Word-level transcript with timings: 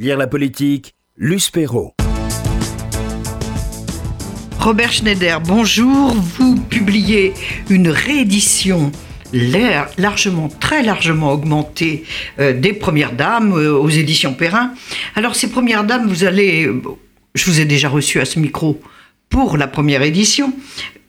Lire 0.00 0.18
la 0.18 0.26
politique, 0.26 0.96
Luce 1.16 1.50
Perrault. 1.50 1.94
Robert 4.58 4.90
Schneider, 4.90 5.40
bonjour. 5.40 6.12
Vous 6.14 6.56
publiez 6.56 7.32
une 7.70 7.88
réédition 7.88 8.90
largement, 9.32 10.48
très 10.48 10.82
largement 10.82 11.30
augmentée 11.30 12.02
euh, 12.40 12.52
des 12.52 12.72
Premières 12.72 13.12
Dames 13.12 13.52
euh, 13.52 13.72
aux 13.72 13.88
éditions 13.88 14.34
Perrin. 14.34 14.74
Alors 15.14 15.36
ces 15.36 15.48
Premières 15.48 15.84
Dames, 15.84 16.08
vous 16.08 16.24
allez, 16.24 16.66
euh, 16.66 16.82
je 17.36 17.44
vous 17.44 17.60
ai 17.60 17.64
déjà 17.64 17.88
reçu 17.88 18.18
à 18.18 18.24
ce 18.24 18.40
micro 18.40 18.80
pour 19.28 19.56
la 19.56 19.68
première 19.68 20.02
édition. 20.02 20.52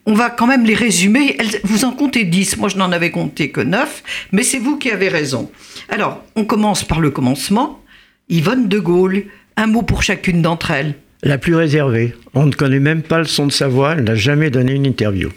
On 0.06 0.14
va 0.14 0.30
quand 0.30 0.46
même 0.46 0.64
les 0.64 0.76
résumer. 0.76 1.36
Vous 1.64 1.84
en 1.84 1.90
comptez 1.90 2.22
10, 2.22 2.58
moi 2.58 2.68
je 2.68 2.76
n'en 2.76 2.92
avais 2.92 3.10
compté 3.10 3.50
que 3.50 3.62
9, 3.62 4.04
mais 4.30 4.44
c'est 4.44 4.60
vous 4.60 4.78
qui 4.78 4.92
avez 4.92 5.08
raison. 5.08 5.50
Alors, 5.88 6.22
on 6.36 6.44
commence 6.44 6.84
par 6.84 7.00
le 7.00 7.10
commencement. 7.10 7.80
Yvonne 8.28 8.68
de 8.68 8.78
Gaulle, 8.78 9.24
un 9.56 9.66
mot 9.66 9.82
pour 9.82 10.02
chacune 10.02 10.42
d'entre 10.42 10.70
elles. 10.72 10.94
La 11.22 11.38
plus 11.38 11.54
réservée. 11.54 12.14
On 12.34 12.46
ne 12.46 12.52
connaît 12.52 12.80
même 12.80 13.02
pas 13.02 13.18
le 13.18 13.24
son 13.24 13.46
de 13.46 13.52
sa 13.52 13.68
voix, 13.68 13.92
elle 13.92 14.04
n'a 14.04 14.14
jamais 14.14 14.50
donné 14.50 14.72
une 14.72 14.86
interview. 14.86 15.30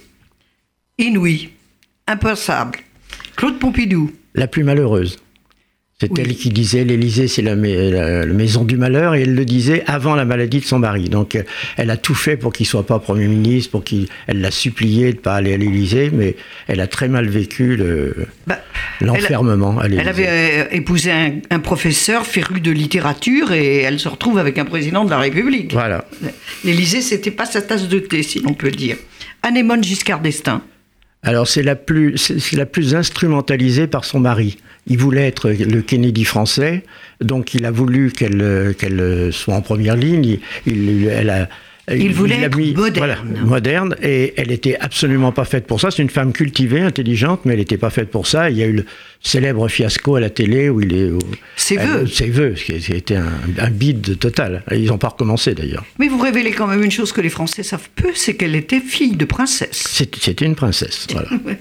Inouï, 0.98 1.50
impensable. 2.08 2.80
Claude 3.36 3.60
Pompidou, 3.60 4.12
La 4.36 4.48
plus 4.48 4.64
malheureuse. 4.64 5.18
C'est 6.02 6.10
Oui. 6.12 6.22
elle 6.22 6.34
qui 6.36 6.48
disait 6.50 6.86
l'Élysée, 6.86 7.28
c'est 7.28 7.42
la, 7.42 7.58
mai- 7.58 7.92
la- 7.92 8.26
la 8.26 8.34
maison 8.34 8.64
du 8.64 8.78
malheur, 8.78 9.16
et 9.16 9.24
elle 9.24 9.36
le 9.36 9.44
disait 9.44 9.84
avant 9.86 10.16
la 10.16 10.24
maladie 10.24 10.62
de 10.62 10.66
son 10.66 10.80
mari. 10.80 11.10
Donc 11.10 11.36
euh, 11.36 11.44
elle 11.76 11.90
a 11.90 11.98
tout 11.98 12.16
fait 12.16 12.38
pour 12.38 12.54
qu'il 12.54 12.66
soit 12.66 12.86
pas 12.86 13.00
Premier 13.00 13.28
ministre, 13.28 13.72
pour 13.72 13.84
qu'il, 13.84 14.08
elle 14.28 14.40
l'a 14.40 14.50
supplié 14.52 15.12
de 15.12 15.18
pas 15.18 15.36
aller 15.36 15.54
à 15.54 15.58
l'Élysée, 15.58 16.10
mais 16.14 16.38
elle 16.70 16.80
a 16.80 16.88
très 16.88 17.10
mal 17.10 17.28
vécu 17.28 17.76
le, 17.76 18.16
bah, 18.48 18.62
l'enfermement 19.02 19.78
à 19.78 19.90
l'Élysée. 19.90 20.02
Elle 20.02 20.08
avait 20.08 20.28
euh, 20.30 20.64
épousé 20.72 21.12
un, 21.12 21.32
un 21.50 21.60
professeur 21.60 22.26
féru 22.26 22.62
de 22.62 22.72
littérature 22.72 23.52
et 23.52 23.80
elle 23.80 24.00
se 24.00 24.08
retrouve 24.08 24.38
avec 24.38 24.58
un 24.58 24.66
président 24.66 25.04
de 25.04 25.10
la 25.10 25.18
République. 25.18 25.74
Voilà. 25.74 26.06
L'Élysée, 26.64 27.02
c'était 27.02 27.30
pas 27.32 27.46
sa 27.46 27.62
tasse 27.62 27.90
de 27.90 28.00
thé, 28.00 28.24
si 28.24 28.40
l'on 28.40 28.54
peut 28.54 28.72
dire. 28.72 28.96
Anémone 29.44 29.84
Giscard 29.84 30.22
d'Estaing. 30.22 30.62
Alors 31.22 31.48
c'est 31.48 31.64
la 31.64 31.76
plus, 31.76 32.18
c'est 32.18 32.56
la 32.56 32.66
plus 32.66 32.96
instrumentalisée 32.96 33.88
par 33.88 34.06
son 34.06 34.20
mari. 34.20 34.58
Il 34.88 34.98
voulait 34.98 35.28
être 35.28 35.50
le 35.50 35.82
Kennedy 35.82 36.24
français, 36.24 36.84
donc 37.22 37.54
il 37.54 37.66
a 37.66 37.72
voulu 37.72 38.12
qu'elle 38.12 38.42
euh, 38.42 38.74
qu'elle 38.74 39.00
euh, 39.02 39.32
soit 39.32 39.54
en 39.54 39.62
première 39.62 39.96
ligne. 39.98 40.40
Il- 40.66 41.08
elle 41.08 41.30
a- 41.30 41.50
Il 41.98 42.14
voulait 42.14 42.38
l'a 42.40 42.48
être 42.48 42.58
moderne. 42.58 42.94
voilà, 42.98 43.18
moderne, 43.46 43.96
et 44.02 44.34
elle 44.38 44.52
était 44.52 44.78
absolument 44.80 45.32
pas 45.32 45.46
faite 45.46 45.66
pour 45.68 45.80
ça. 45.82 45.92
C'est 45.92 46.02
une 46.02 46.10
femme 46.10 46.34
cultivée, 46.34 46.82
intelligente, 46.82 47.42
mais 47.46 47.54
elle 47.54 47.60
n'était 47.60 47.78
pas 47.78 47.90
faite 47.90 48.10
pour 48.12 48.28
ça. 48.28 48.50
Il 48.50 48.58
y 48.58 48.64
a 48.64 48.66
eu 48.68 48.74
le 48.74 48.86
célèbre 49.22 49.68
fiasco 49.68 50.16
à 50.16 50.20
la 50.20 50.30
télé 50.30 50.70
où 50.70 50.82
il 50.82 50.94
est. 50.94 51.10
où- 51.12 51.20
Ses 51.56 51.76
elle- 51.76 51.88
vœux. 51.88 52.08
Ses 52.08 52.30
vœux, 52.30 52.56
ce 52.56 52.64
qui 52.66 52.92
était 52.94 53.16
un, 53.16 53.32
un 53.58 53.70
bide 53.70 54.18
total. 54.20 54.64
Ils 54.72 54.86
n'ont 54.86 54.98
pas 54.98 55.10
recommencé 55.10 55.54
d'ailleurs. 55.56 55.86
Mais 55.98 56.08
vous 56.08 56.20
révélez 56.20 56.52
quand 56.52 56.68
même 56.68 56.84
une 56.84 56.92
chose 56.92 57.12
que 57.12 57.22
les 57.22 57.30
Français 57.30 57.64
savent 57.64 57.90
peu, 57.96 58.10
c'est 58.14 58.36
qu'elle 58.36 58.56
était 58.56 58.80
fille 58.82 59.16
de 59.16 59.26
princesse. 59.26 59.84
C'était 59.88 60.46
une 60.46 60.56
princesse. 60.56 61.08
Voilà. 61.12 61.30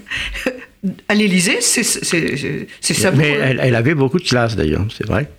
À 1.09 1.13
l'Élysée, 1.13 1.57
c'est 1.59 1.83
savoureux. 1.83 3.17
Mais 3.21 3.31
elle, 3.31 3.59
elle 3.61 3.75
avait 3.75 3.95
beaucoup 3.95 4.17
de 4.17 4.23
classe 4.23 4.55
d'ailleurs, 4.55 4.85
c'est 4.97 5.05
vrai. 5.05 5.29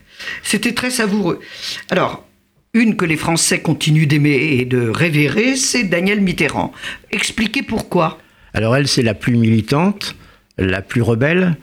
C'était 0.43 0.73
très 0.75 0.91
savoureux. 0.91 1.41
Alors, 1.89 2.27
une 2.75 2.97
que 2.97 3.05
les 3.05 3.17
Français 3.17 3.61
continuent 3.61 4.07
d'aimer 4.07 4.59
et 4.61 4.65
de 4.65 4.89
révérer, 4.89 5.57
c'est 5.57 5.85
Daniel 5.85 6.21
Mitterrand. 6.21 6.73
Expliquez 7.11 7.63
pourquoi. 7.63 8.19
Alors 8.55 8.77
elle, 8.77 8.87
c'est 8.89 9.03
la 9.03 9.15
plus 9.15 9.37
militante, 9.37 10.15
la 10.59 10.83
plus 10.83 11.03
rebelle, 11.03 11.57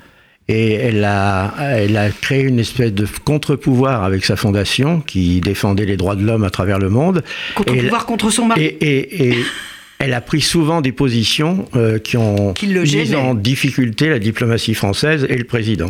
et 0.50 0.74
elle 0.74 1.04
a, 1.04 1.54
elle 1.60 1.98
a 1.98 2.10
créé 2.10 2.44
une 2.44 2.60
espèce 2.60 2.94
de 2.94 3.06
contre-pouvoir 3.26 4.04
avec 4.04 4.24
sa 4.26 4.36
fondation 4.38 5.02
qui 5.02 5.42
défendait 5.42 5.86
les 5.86 5.98
droits 5.98 6.16
de 6.16 6.24
l'homme 6.26 6.44
à 6.46 6.50
travers 6.50 6.80
le 6.80 6.90
monde. 6.90 7.24
Contre-pouvoir 7.56 8.06
contre 8.06 8.30
son 8.30 8.46
mari. 8.46 8.64
et- 8.64 9.28
et 9.30 9.36
elle 10.00 10.14
a 10.14 10.22
pris 10.22 10.42
souvent 10.42 10.80
des 10.82 10.92
positions 10.92 11.68
euh, 11.76 12.00
qui 12.00 12.18
ont 12.18 12.54
Qui 12.54 12.68
mis 12.68 13.16
en 13.16 13.34
difficulté 13.34 14.10
la 14.10 14.20
diplomatie 14.20 14.74
française 14.74 15.26
et 15.30 15.36
le 15.36 15.44
président. 15.44 15.90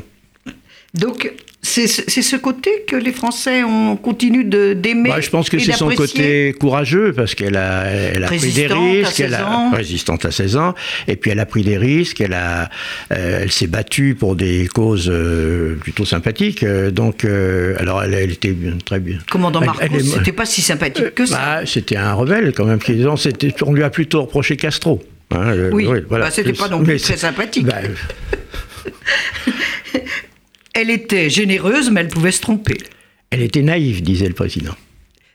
Donc, 0.94 1.32
c'est 1.68 2.22
ce 2.22 2.36
côté 2.36 2.84
que 2.88 2.96
les 2.96 3.12
Français 3.12 3.64
ont 3.64 3.96
continué 3.98 4.44
de- 4.44 4.74
d'aimer. 4.74 5.10
Bah, 5.10 5.20
je 5.22 5.30
pense 5.30 5.50
que 5.50 5.60
c'est 5.60 5.72
son 5.74 5.90
côté 5.90 6.54
courageux 6.60 7.14
parce 7.14 7.36
qu'elle 7.36 7.58
a, 7.58 7.86
elle 7.86 8.24
a 8.24 8.28
pris 8.28 8.40
des 8.52 8.68
risques, 8.68 9.12
16 9.16 9.26
elle 9.28 9.34
a 9.36 9.50
ans. 9.50 9.72
résistante 9.72 10.26
à 10.26 10.32
16 10.32 10.56
ans, 10.58 10.74
et 11.08 11.16
puis 11.16 11.32
elle 11.32 11.40
a 11.40 11.46
pris 11.46 11.64
des 11.64 11.78
risques, 11.78 12.22
elle 12.22 12.34
a, 12.34 12.70
euh, 13.12 13.40
elle 13.44 13.52
s'est 13.52 13.68
battue 13.68 14.16
pour 14.16 14.36
des 14.36 14.68
causes 14.68 15.10
euh, 15.12 15.76
plutôt 15.76 16.06
sympathiques. 16.06 16.64
euh, 16.64 16.92
donc, 16.92 17.26
alors 17.26 18.04
elle, 18.04 18.14
elle 18.14 18.32
était 18.32 18.56
très 18.86 19.00
bien. 19.00 19.18
Commandant 19.30 19.62
Marcos, 19.62 20.00
c'était 20.00 20.32
pas 20.32 20.46
si 20.46 20.62
sympathique 20.62 21.14
que 21.16 21.26
ça. 21.26 21.36
Bah, 21.38 21.62
c'était 21.66 21.98
un 21.98 22.14
rebelle 22.14 22.54
quand 22.56 22.66
même. 22.66 22.80
Disons, 22.88 23.16
on 23.64 23.74
lui 23.74 23.84
a 23.84 23.90
plutôt 23.90 24.22
reproché 24.22 24.56
Castro. 24.58 25.04
hein, 25.32 25.54
Oui, 25.72 25.88
bah, 26.10 26.30
c'était 26.32 26.54
pas 26.54 26.70
non 26.70 26.84
plus 26.84 27.02
très 27.02 27.18
sympathique. 27.18 27.66
Elle 30.80 30.90
était 30.92 31.30
généreuse, 31.30 31.90
mais 31.92 32.02
elle 32.02 32.08
pouvait 32.08 32.32
se 32.32 32.42
tromper. 32.42 32.78
elle 33.32 33.42
était 33.42 33.64
naïve, 33.64 34.02
disait 34.04 34.28
le 34.28 34.34
président. 34.34 34.76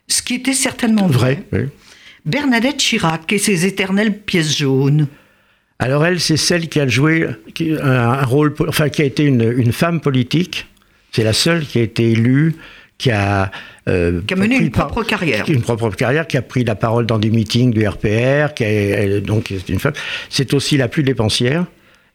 Ce 0.09 0.23
qui 0.23 0.35
était 0.35 0.53
certainement 0.53 1.07
vrai. 1.09 1.43
Vrai. 1.51 1.63
oui. 1.65 1.69
Bernadette 2.25 2.77
Chirac 2.77 3.33
et 3.33 3.39
ses 3.39 3.67
éternelles 3.67 4.17
pièces 4.17 4.57
jaunes. 4.57 5.09
Alors 5.81 6.07
elle, 6.07 6.21
c'est 6.21 6.37
celle 6.37 6.69
qui 6.69 6.79
a 6.79 6.87
joué 6.87 7.27
un, 7.83 8.25
rôle, 8.25 8.55
enfin 8.69 8.89
qui 8.89 9.03
a 9.03 9.05
été 9.05 9.25
une, 9.25 9.53
une 9.57 9.73
femme 9.73 10.01
politique. 10.01 10.67
C'est 11.11 11.25
la 11.25 11.33
seule 11.33 11.67
qui 11.67 11.81
a 11.81 11.83
été 11.83 12.13
élue, 12.13 12.55
qui 12.99 13.11
a 13.11 13.51
euh, 13.89 14.21
Qui 14.25 14.35
a 14.35 14.37
mené 14.37 14.57
une 14.59 14.71
par- 14.71 14.87
propre 14.87 15.03
carrière. 15.09 15.45
une 15.51 15.63
propre 15.63 15.91
carrière, 15.91 16.29
qui 16.29 16.37
a 16.37 16.43
pris 16.43 16.63
la 16.63 16.77
parole 16.77 17.05
dans 17.07 17.19
des 17.19 17.31
meetings 17.31 17.73
du 17.73 17.85
RPR, 17.87 18.55
qui 18.55 18.63
a- 18.63 18.69
elle- 18.69 19.23
donc 19.23 19.47
c'est 19.49 19.69
une 19.73 19.81
femme. 19.81 19.95
C'est 20.31 20.55
aussi 20.55 20.77
la 20.77 20.87
plus 20.87 21.03
dépensière. 21.03 21.67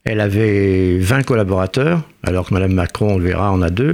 Elle 0.03 0.21
avait 0.21 0.97
20 0.99 1.23
collaborateurs, 1.23 2.01
alors 2.23 2.47
que 2.47 2.53
Madame 2.53 2.71
Macron, 2.73 3.15
on 3.15 3.17
le 3.17 3.25
verra, 3.25 3.51
en 3.51 3.61
a 3.61 3.69
deux, 3.69 3.93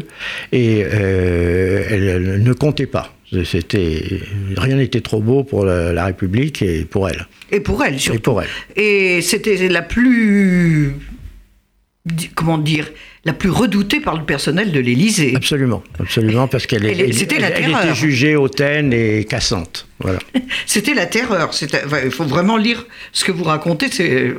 et 0.52 0.84
euh, 0.86 1.84
elle, 1.90 2.04
elle 2.04 2.44
ne 2.44 2.54
comptait 2.54 2.86
pas. 2.86 3.14
C'était 3.46 4.22
rien 4.56 4.76
n'était 4.76 5.02
trop 5.02 5.20
beau 5.20 5.44
pour 5.44 5.66
la, 5.66 5.92
la 5.92 6.06
République 6.06 6.62
et 6.62 6.86
pour 6.86 7.10
elle. 7.10 7.26
Et 7.52 7.60
pour 7.62 7.84
elle, 7.84 7.96
Et 7.96 7.98
surtout. 7.98 8.20
pour 8.22 8.42
elle. 8.44 8.50
Et 8.76 9.22
c'était 9.24 9.70
la 9.70 9.82
plus. 9.82 10.94
Comment 12.36 12.58
dire 12.60 12.92
La 13.26 13.32
plus 13.34 13.50
redoutée 13.50 14.02
par 14.02 14.16
le 14.18 14.24
personnel 14.26 14.72
de 14.72 14.80
l'Élysée. 14.80 15.34
Absolument, 15.36 15.82
absolument, 16.00 16.48
parce 16.48 16.68
qu'elle 16.68 16.86
Elle 16.86 17.00
est- 17.00 17.04
est- 17.04 17.08
elle- 17.08 17.14
c'était 17.16 17.40
la 17.40 17.48
elle- 17.50 17.64
elle 17.64 17.70
terreur. 17.72 17.86
était 17.86 17.96
jugée 17.96 18.36
hautaine 18.36 18.92
et 18.94 19.24
cassante. 19.24 19.88
Voilà. 20.00 20.20
C'était 20.68 20.94
la 20.94 21.06
terreur. 21.06 21.50
Enfin, 21.50 21.98
Il 22.06 22.12
faut 22.12 22.26
vraiment 22.26 22.58
lire 22.58 22.86
ce 23.14 23.24
que 23.24 23.32
vous 23.32 23.46
racontez. 23.46 23.88
C'est... 23.90 24.34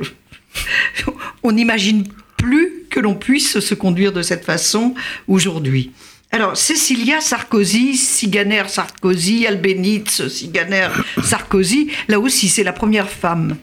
On 1.43 1.51
n'imagine 1.51 2.03
plus 2.37 2.83
que 2.89 2.99
l'on 2.99 3.15
puisse 3.15 3.59
se 3.59 3.73
conduire 3.73 4.13
de 4.13 4.21
cette 4.21 4.45
façon 4.45 4.93
aujourd'hui. 5.27 5.91
Alors, 6.31 6.57
Cécilia 6.57 7.21
Sarkozy, 7.21 7.95
Siganer 7.95 8.63
Sarkozy, 8.67 9.47
Albéniz, 9.47 10.27
Siganer 10.27 10.87
Sarkozy, 11.23 11.91
là 12.07 12.19
aussi, 12.19 12.49
c'est 12.49 12.63
la 12.63 12.73
première 12.73 13.09
femme, 13.09 13.55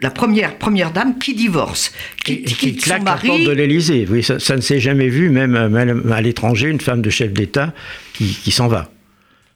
la 0.00 0.10
première, 0.10 0.56
première 0.58 0.92
dame 0.92 1.18
qui 1.18 1.34
divorce, 1.34 1.92
qui, 2.24 2.42
qui 2.42 2.54
quitte 2.54 2.80
son 2.80 2.86
claque 2.86 3.04
la 3.04 3.12
porte 3.12 3.24
mari. 3.26 3.44
de 3.44 3.52
l'Élysée. 3.52 4.06
Oui, 4.10 4.22
ça, 4.22 4.38
ça 4.40 4.56
ne 4.56 4.60
s'est 4.60 4.80
jamais 4.80 5.08
vu, 5.08 5.30
même, 5.30 5.68
même 5.68 6.12
à 6.12 6.20
l'étranger, 6.20 6.68
une 6.68 6.80
femme 6.80 7.02
de 7.02 7.10
chef 7.10 7.32
d'État 7.32 7.72
qui, 8.14 8.26
qui 8.42 8.50
s'en 8.50 8.66
va. 8.66 8.90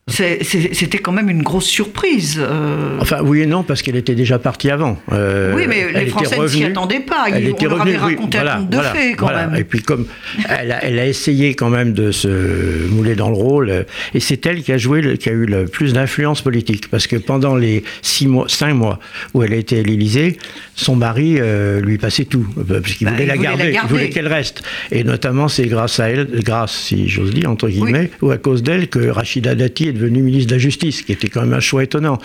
C'était 0.06 0.98
quand 0.98 1.12
même 1.12 1.31
une 1.31 1.42
grosse 1.42 1.65
surprise. 1.65 2.38
euh. 2.38 2.98
Enfin, 3.00 3.20
oui 3.22 3.41
et 3.41 3.47
non, 3.47 3.62
parce 3.62 3.81
qu'elle 3.81 3.97
était 3.97 4.15
déjà 4.15 4.38
partie 4.38 4.70
avant. 4.70 4.98
Euh, 5.12 5.54
Oui, 5.56 5.65
mais 5.66 5.87
elle 5.94 6.04
les 6.04 6.10
Français 6.10 6.38
ne 6.38 6.47
s'y 6.47 6.62
attendaient 6.62 7.00
pas. 7.00 7.25
Elle 7.32 7.44
Ils- 7.44 7.48
était 7.50 7.66
on 7.66 7.70
leur 7.70 7.81
avait 7.82 7.92
oui, 7.92 7.97
raconté 7.97 8.37
un 8.38 8.42
voilà, 8.42 8.56
conte 8.59 8.69
de 8.70 8.75
voilà, 8.76 8.91
fées, 8.92 9.12
quand 9.16 9.26
voilà. 9.26 9.47
même. 9.47 9.59
Et 9.60 9.65
puis 9.65 9.81
comme 9.81 10.04
elle 10.50 10.72
a, 10.72 10.84
elle 10.84 10.98
a 10.98 11.06
essayé 11.06 11.54
quand 11.54 11.70
même 11.70 11.94
de 11.94 12.12
se 12.12 12.87
mouler 12.91 13.15
dans 13.15 13.31
le 13.31 13.34
rôle, 13.34 13.87
et 14.12 14.20
c'est 14.20 14.44
elle 14.44 14.62
qui 14.62 14.72
a 14.72 14.78
joué, 14.78 15.16
qui 15.16 15.31
a 15.31 15.32
eu 15.32 15.47
le 15.47 15.65
plus 15.65 15.95
d'influence 15.95 16.42
politique, 16.42 16.91
parce 16.91 17.07
que 17.07 17.16
pendant 17.16 17.57
les 17.57 17.83
six 18.03 18.28
mois, 18.28 18.45
cinq 18.48 18.74
mois 18.74 19.00
où 19.33 19.42
elle 19.42 19.54
a 19.54 19.57
été 19.57 19.78
à 19.80 19.83
l'Élysée, 19.83 20.36
son 20.77 20.97
mari 20.97 21.36
euh, 21.39 21.80
lui 21.80 21.97
passait 21.97 22.27
tout, 22.27 22.47
parce 22.68 22.92
qu'il 22.92 23.07
Bah, 23.07 23.12
voulait, 23.15 23.24
la 23.27 23.36
voulait 23.36 23.48
la 23.48 23.57
garder, 23.57 23.78
il 23.83 23.89
voulait 23.89 24.10
qu'elle 24.10 24.28
reste. 24.28 24.62
Et 24.92 25.03
notamment, 25.03 25.48
c'est 25.48 25.66
grâce 25.66 25.98
à 25.98 26.10
elle, 26.10 26.28
grâce, 26.42 26.72
si 26.72 27.09
j'ose 27.09 27.33
dire 27.33 27.50
entre 27.50 27.68
guillemets, 27.71 28.10
ou 28.21 28.30
à 28.30 28.36
cause 28.36 28.62
d'elle, 28.62 28.89
que 28.89 28.98
Rachida 29.09 29.54
Dati 29.54 29.94
est 29.95 29.99
devenue 30.01 30.23
ministre 30.23 30.51
de 30.51 30.55
la 30.55 30.59
Justice, 30.59 31.03
qui 31.03 31.13
était 31.13 31.29
quand 31.29 31.41
même 31.43 31.55
un 31.55 31.61
choix 31.61 31.83
étonnant, 31.83 32.19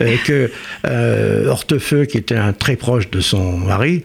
Euh, 0.00 0.16
que 0.24 0.50
euh, 0.86 1.46
Hortefeux, 1.48 2.04
qui 2.04 2.18
était 2.18 2.36
un 2.36 2.52
très 2.52 2.76
proche 2.76 3.10
de 3.10 3.20
son 3.20 3.56
mari, 3.58 4.02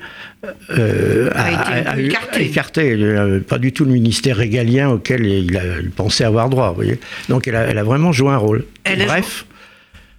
euh, 0.72 1.30
A 1.36 2.00
écarté. 2.00 2.44
écarté, 2.46 2.94
euh, 2.94 3.40
pas 3.42 3.58
du 3.58 3.74
tout 3.74 3.84
le 3.84 3.92
ministère 3.92 4.38
régalien 4.38 4.90
auquel 4.90 5.26
il, 5.26 5.58
a, 5.58 5.80
il 5.82 5.90
pensait 5.90 6.24
avoir 6.24 6.50
droit. 6.50 6.70
Vous 6.70 6.76
voyez 6.76 7.00
Donc 7.28 7.48
elle 7.48 7.56
a, 7.56 7.64
elle 7.66 7.78
a 7.78 7.84
vraiment 7.84 8.12
joué 8.12 8.32
un 8.32 8.38
rôle. 8.38 8.64
Elle 8.86 9.06
Bref, 9.06 9.46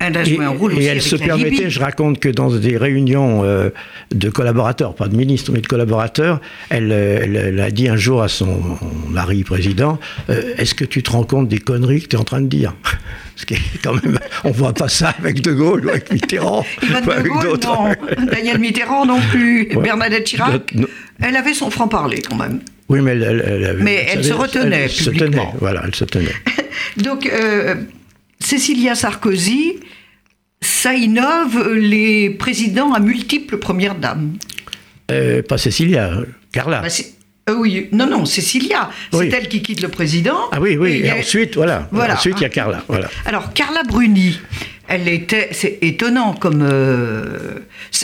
Elle 0.02 0.17
a 0.17 0.25
joué 0.25 0.43
un 0.44 0.49
rôle 0.49 0.73
et 0.73 0.76
aussi 0.76 0.85
elle 0.87 0.91
avec 0.93 1.02
se 1.02 1.17
la 1.17 1.26
permettait, 1.26 1.50
Libye. 1.50 1.70
je 1.70 1.79
raconte 1.81 2.19
que 2.20 2.31
dans 2.31 2.49
des 2.56 2.76
réunions 2.79 3.43
euh, 3.44 3.69
de 4.14 4.31
collaborateurs, 4.31 4.94
pas 4.94 5.08
de 5.08 5.14
ministres, 5.14 5.52
mais 5.52 5.61
de 5.61 5.67
collaborateurs, 5.67 6.41
elle, 6.70 6.91
euh, 6.91 7.20
elle- 7.23 7.37
elle 7.37 7.61
a 7.61 7.70
dit 7.70 7.87
un 7.88 7.97
jour 7.97 8.23
à 8.23 8.29
son 8.29 8.58
mari 9.11 9.44
président 9.44 9.99
euh, 10.31 10.55
Est-ce 10.56 10.75
que 10.75 10.85
tu 10.87 11.02
te 11.02 11.11
rends 11.11 11.25
compte 11.25 11.49
des 11.49 11.58
conneries 11.58 12.00
que 12.02 12.08
tu 12.08 12.17
es 12.17 12.19
en 12.19 12.25
train 12.25 12.41
de 12.41 12.47
dire? 12.49 12.75
Parce 13.35 13.44
que 13.44 13.55
quand 13.82 13.93
même, 13.94 14.19
on 14.44 14.50
voit 14.50 14.73
pas 14.75 14.88
ça 14.88 15.14
avec 15.19 15.43
De 15.43 15.52
Gaulle 15.52 15.85
ou 15.87 15.91
avec 15.91 16.11
Mitterrand 16.12 16.64
ou 17.06 17.11
avec 17.11 17.32
d'autres. 17.43 17.69
non. 17.69 18.26
Daniel 18.26 18.58
Mitterrand 18.58 19.05
non 19.06 19.20
plus. 19.31 19.69
Ouais. 19.76 19.82
Bernadette 19.82 20.25
Chirac. 20.25 20.75
Non. 20.75 20.87
Elle 21.23 21.37
avait 21.37 21.55
son 21.55 21.70
franc-parler 21.70 22.23
quand 22.23 22.37
même. 22.37 22.61
Oui, 22.88 23.00
mais 23.02 23.12
elle, 23.12 23.23
elle- 23.23 23.44
elle 23.47 23.64
avait- 23.67 23.82
Mais 23.82 24.06
elle 24.11 24.19
vous 24.23 24.25
se 24.29 24.32
retenait 24.32 24.81
elle 24.85 24.91
se 24.91 25.05
publiquement. 25.11 25.47
tenait, 25.47 25.58
voilà, 25.61 25.82
elle 25.87 25.94
se 25.94 26.05
tenait. 26.05 26.35
Donc, 26.97 27.26
euh, 27.32 27.75
Cécilia 28.42 28.94
Sarkozy, 28.94 29.81
ça 30.60 30.94
innove 30.94 31.72
les 31.75 32.31
présidents 32.31 32.92
à 32.92 33.00
multiples 33.00 33.58
premières 33.58 33.94
dames. 33.94 34.37
Euh, 35.10 35.42
pas 35.42 35.58
Cécilia, 35.58 36.12
Carla. 36.52 36.81
Bah, 36.81 36.88
euh, 37.48 37.54
oui, 37.56 37.88
non, 37.92 38.06
non, 38.06 38.25
Cécilia, 38.25 38.90
Oui. 39.12 39.28
c'est 39.31 39.37
elle 39.37 39.48
qui 39.48 39.62
quitte 39.62 39.82
le 39.82 39.88
président. 39.88 40.38
ah 40.52 40.60
oui, 40.60 40.76
oui, 40.76 40.90
Et 40.92 40.96
il 40.98 41.04
y 41.04 41.08
et 41.08 41.10
a- 41.10 41.16
ensuite, 41.16 41.56
voilà. 41.56 41.88
Voilà. 41.90 42.14
Ensuite, 42.14 42.37
il 42.38 42.42
y 42.42 42.46
a 42.46 42.48
Carla, 42.50 42.84
voilà. 42.88 43.08
Alors, 43.26 43.52
Carla 43.52 43.82
Bruni, 43.82 44.38
elle 44.90 45.08
était, 45.08 45.48
c'est 45.52 45.78
étonnant 45.82 46.34
comme. 46.34 46.60
euh, 46.69 47.60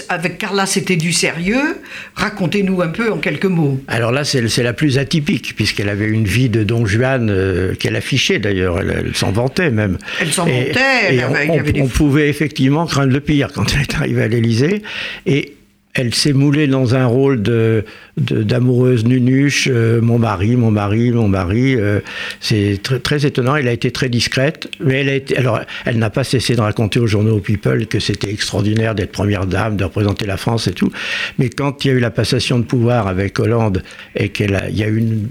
avec 0.08 0.38
Carla, 0.38 0.64
c'était 0.66 0.96
du 0.96 1.12
sérieux. 1.12 1.76
Racontez-nous 2.14 2.80
un 2.80 2.88
peu 2.88 3.12
en 3.12 3.18
quelques 3.18 3.44
mots. 3.46 3.80
Alors 3.88 4.12
là, 4.12 4.24
c'est 4.24 4.62
la 4.62 4.72
plus 4.72 4.96
atypique, 4.98 5.54
puisqu'elle 5.56 5.88
avait 5.88 6.06
une 6.08 6.24
vie 6.24 6.48
de 6.48 6.62
Don 6.64 6.86
Juan 6.86 7.28
euh, 7.30 7.74
qu'elle 7.74 7.96
affichait 7.96 8.38
d'ailleurs, 8.38 8.80
elle, 8.80 9.04
elle 9.06 9.14
s'en 9.14 9.32
vantait 9.32 9.70
même. 9.70 9.98
Elle 10.20 10.32
s'en 10.32 10.46
Et- 10.46 10.68
vantait, 10.68 10.80
elle 11.08 11.14
et 11.16 11.22
avait- 11.22 11.50
on, 11.50 11.62
des 11.62 11.82
on 11.82 11.88
pouvait 11.88 12.28
effectivement 12.28 12.86
craindre 12.86 13.12
le 13.12 13.20
pire 13.20 13.48
quand 13.54 13.74
elle 13.74 13.82
est 13.82 13.94
arrivée 13.94 14.22
à 14.22 14.28
l'Élysée. 14.28 14.82
Et 15.26 15.52
elle 15.96 16.14
s'est 16.14 16.34
moulée 16.34 16.66
dans 16.66 16.94
un 16.94 17.06
rôle 17.06 17.42
de 17.42 17.84
d'amoureuse 18.18 19.04
nunuche, 19.04 19.68
euh, 19.70 20.00
mon 20.00 20.18
mari, 20.18 20.56
mon 20.56 20.70
mari, 20.70 21.10
mon 21.10 21.28
mari. 21.28 21.74
euh, 21.76 22.00
c'est 22.40 22.80
très, 22.82 22.98
très 22.98 23.26
étonnant. 23.26 23.56
Elle 23.56 23.68
a 23.68 23.72
été 23.72 23.90
très 23.90 24.08
discrète, 24.08 24.68
mais 24.80 25.00
elle 25.00 25.08
a 25.08 25.14
été. 25.14 25.36
Alors, 25.36 25.60
elle 25.84 25.98
n'a 25.98 26.10
pas 26.10 26.24
cessé 26.24 26.54
de 26.54 26.60
raconter 26.60 26.98
aux 26.98 27.06
journaux 27.06 27.40
People 27.40 27.86
que 27.86 27.98
c'était 27.98 28.30
extraordinaire 28.30 28.94
d'être 28.94 29.12
première 29.12 29.46
dame, 29.46 29.76
de 29.76 29.84
représenter 29.84 30.26
la 30.26 30.36
France 30.36 30.66
et 30.66 30.72
tout. 30.72 30.90
Mais 31.38 31.48
quand 31.48 31.84
il 31.84 31.88
y 31.88 31.90
a 31.90 31.94
eu 31.94 32.00
la 32.00 32.10
passation 32.10 32.58
de 32.58 32.64
pouvoir 32.64 33.06
avec 33.06 33.38
Hollande 33.38 33.82
et 34.14 34.28
qu'il 34.28 34.58
y 34.72 34.82
a 34.82 34.88
eu 34.88 34.98
une 34.98 35.28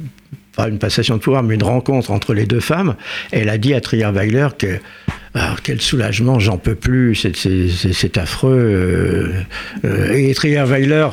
pas 0.56 0.70
une 0.70 0.80
passation 0.80 1.16
de 1.18 1.22
pouvoir, 1.22 1.44
mais 1.44 1.56
une 1.56 1.64
rencontre 1.64 2.12
entre 2.12 2.34
les 2.34 2.46
deux 2.46 2.62
femmes, 2.62 2.96
elle 3.32 3.50
a 3.50 3.58
dit 3.58 3.74
à 3.74 3.82
Trierweiler 3.82 4.48
que 4.58 4.80
ah, 5.36 5.56
quel 5.64 5.82
soulagement, 5.82 6.40
j'en 6.40 6.58
peux 6.58 6.76
plus, 6.76 7.16
c'est- 7.16 8.18
affreux. 8.18 8.54
euh, 8.58 9.32
euh, 9.86 10.14
et 10.14 10.34
Trierweiler, 10.34 11.10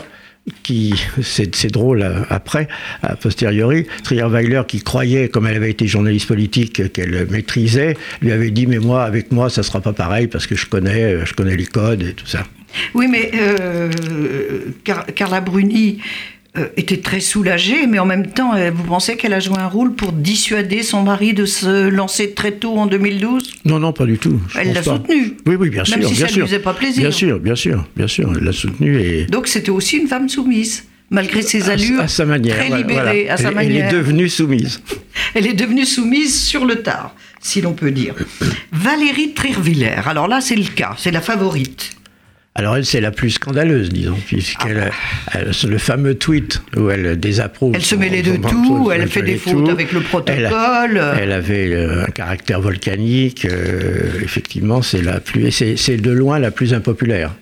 qui, 0.63 0.95
c'est 1.23 1.71
drôle 1.73 2.03
euh, 2.03 2.21
après, 2.31 2.69
a 3.03 3.17
posteriori, 3.17 3.87
Trierweiler, 4.05 4.63
qui 4.69 4.81
croyait, 4.83 5.29
comme 5.29 5.47
elle 5.47 5.57
avait 5.57 5.71
été 5.71 5.87
journaliste 5.87 6.29
politique, 6.29 6.93
qu'elle 6.93 7.27
maîtrisait, 7.31 7.97
lui 8.21 8.33
avait 8.33 8.51
dit, 8.51 8.67
mais 8.67 8.79
moi, 8.79 9.05
avec 9.05 9.33
moi, 9.33 9.51
ça 9.51 9.63
sera 9.63 9.81
pas 9.81 9.93
pareil, 9.93 10.29
parce 10.29 10.47
que 10.47 10.55
je 10.57 10.67
connais, 10.67 11.25
je 11.27 11.35
connais 11.35 11.57
les 11.57 11.67
codes 11.67 12.03
et 12.03 12.13
tout 12.15 12.27
ça. 12.27 12.45
Oui, 12.95 13.07
mais 13.09 13.31
Car- 14.85 15.05
Carla 15.15 15.41
Bruni 15.41 15.99
était 16.77 16.99
très 16.99 17.21
soulagée, 17.21 17.87
mais 17.87 17.99
en 17.99 18.05
même 18.05 18.27
temps, 18.27 18.55
euh, 18.55 18.71
vous 18.75 18.85
pensez 18.85 19.17
qu'elle 19.17 19.33
a 19.33 19.41
joué 19.41 19.57
un 19.59 19.69
rôle 19.69 19.95
pour 19.95 20.13
dissuader 20.13 20.83
son 20.83 21.03
mari 21.03 21.33
de 21.33 21.47
se 21.47 21.89
lancer 21.89 22.33
très 22.33 22.53
tôt 22.53 22.77
en 22.77 22.87
2012 22.87 23.55
Non, 23.65 23.79
non, 23.79 23.93
pas 23.95 24.05
du 24.05 24.19
tout. 24.19 24.39
je 24.49 24.59
Elle 24.59 24.75
l'a 24.75 24.83
soutenu. 24.83 25.35
Oui, 25.47 25.55
oui, 25.59 25.71
bien 25.71 25.85
sûr. 25.85 25.97
Même 25.97 26.07
si 26.07 26.13
bien 26.15 26.21
ça 26.21 26.27
lui 26.27 26.35
sûr. 26.35 26.47
faisait 26.47 26.59
pas 26.59 26.75
plaisir. 26.75 27.01
Bien 27.03 27.11
sûr, 27.11 27.39
bien 27.39 27.55
sûr, 27.55 27.87
bien 27.97 28.07
sûr, 28.07 28.31
elle 28.37 28.45
l'a 28.45 28.53
soutenu 28.53 29.01
et... 29.01 29.25
Donc 29.27 29.47
c'était 29.49 29.71
aussi 29.71 29.97
une 29.97 30.09
femme 30.09 30.29
soumise, 30.29 30.85
malgré 31.11 31.41
ses 31.41 31.71
allures 31.71 32.01
à, 32.03 32.09
sa 32.09 32.27
manière. 32.27 32.55
très 32.57 32.69
libérée, 32.77 33.21
voilà. 33.23 33.33
à 33.33 33.37
sa 33.39 33.49
Elle- 33.49 33.55
manière. 33.55 33.87
Elle 33.89 33.95
est 33.95 33.99
devenue 33.99 34.29
soumise. 34.29 34.83
Elle 35.35 35.47
est 35.47 35.55
devenue 35.55 35.87
soumise 35.87 36.39
sur 36.39 36.67
le 36.67 36.83
tard, 36.83 37.15
si 37.41 37.63
l'on 37.63 37.73
peut 37.73 37.91
dire. 37.93 38.15
Valérie 38.73 39.33
Trierwiller, 39.33 39.95
alors 40.07 40.29
là 40.29 40.43
c'est 40.43 40.57
le 40.57 40.65
cas, 40.65 40.95
c'est 40.99 41.11
la 41.11 41.23
favorite. 41.23 41.93
Alors 42.55 42.77
elle, 42.77 42.85
c'est 42.85 43.01
la 43.01 43.11
plus 43.13 43.31
scandaleuse, 43.31 43.89
disons, 43.89 44.19
puisqu'elle, 44.27 44.91
elle- 45.33 45.53
le 45.67 45.79
fameux 45.79 46.17
tweet 46.17 46.61
où 46.77 46.91
elle 46.91 47.19
désapprouve. 47.19 47.73
Ah. 47.75 47.79
Elle 47.79 47.85
se 47.85 47.95
mêlait 47.95 48.21
de 48.23 48.35
son- 48.35 48.41
tout, 48.43 48.67
son- 48.85 48.91
elle 48.91 49.09
fait 49.09 49.23
des 49.23 49.37
fautes 49.37 49.65
tout. 49.65 49.71
avec 49.71 49.91
le 49.93 50.01
protocole. 50.01 51.03
elle 51.19 51.33
avait 51.33 51.73
euh, 51.73 52.03
un 52.05 52.11
caractère 52.11 52.61
volcanique. 52.61 53.47
euh, 53.47 54.21
effectivement, 54.23 54.83
c'est 54.83 55.01
la 55.01 55.19
plus, 55.21 55.51
c'est, 55.51 55.77
c'est 55.79 55.97
de 55.97 56.11
loin 56.11 56.39
la 56.39 56.51
plus 56.51 56.75
impopulaire. 56.75 57.35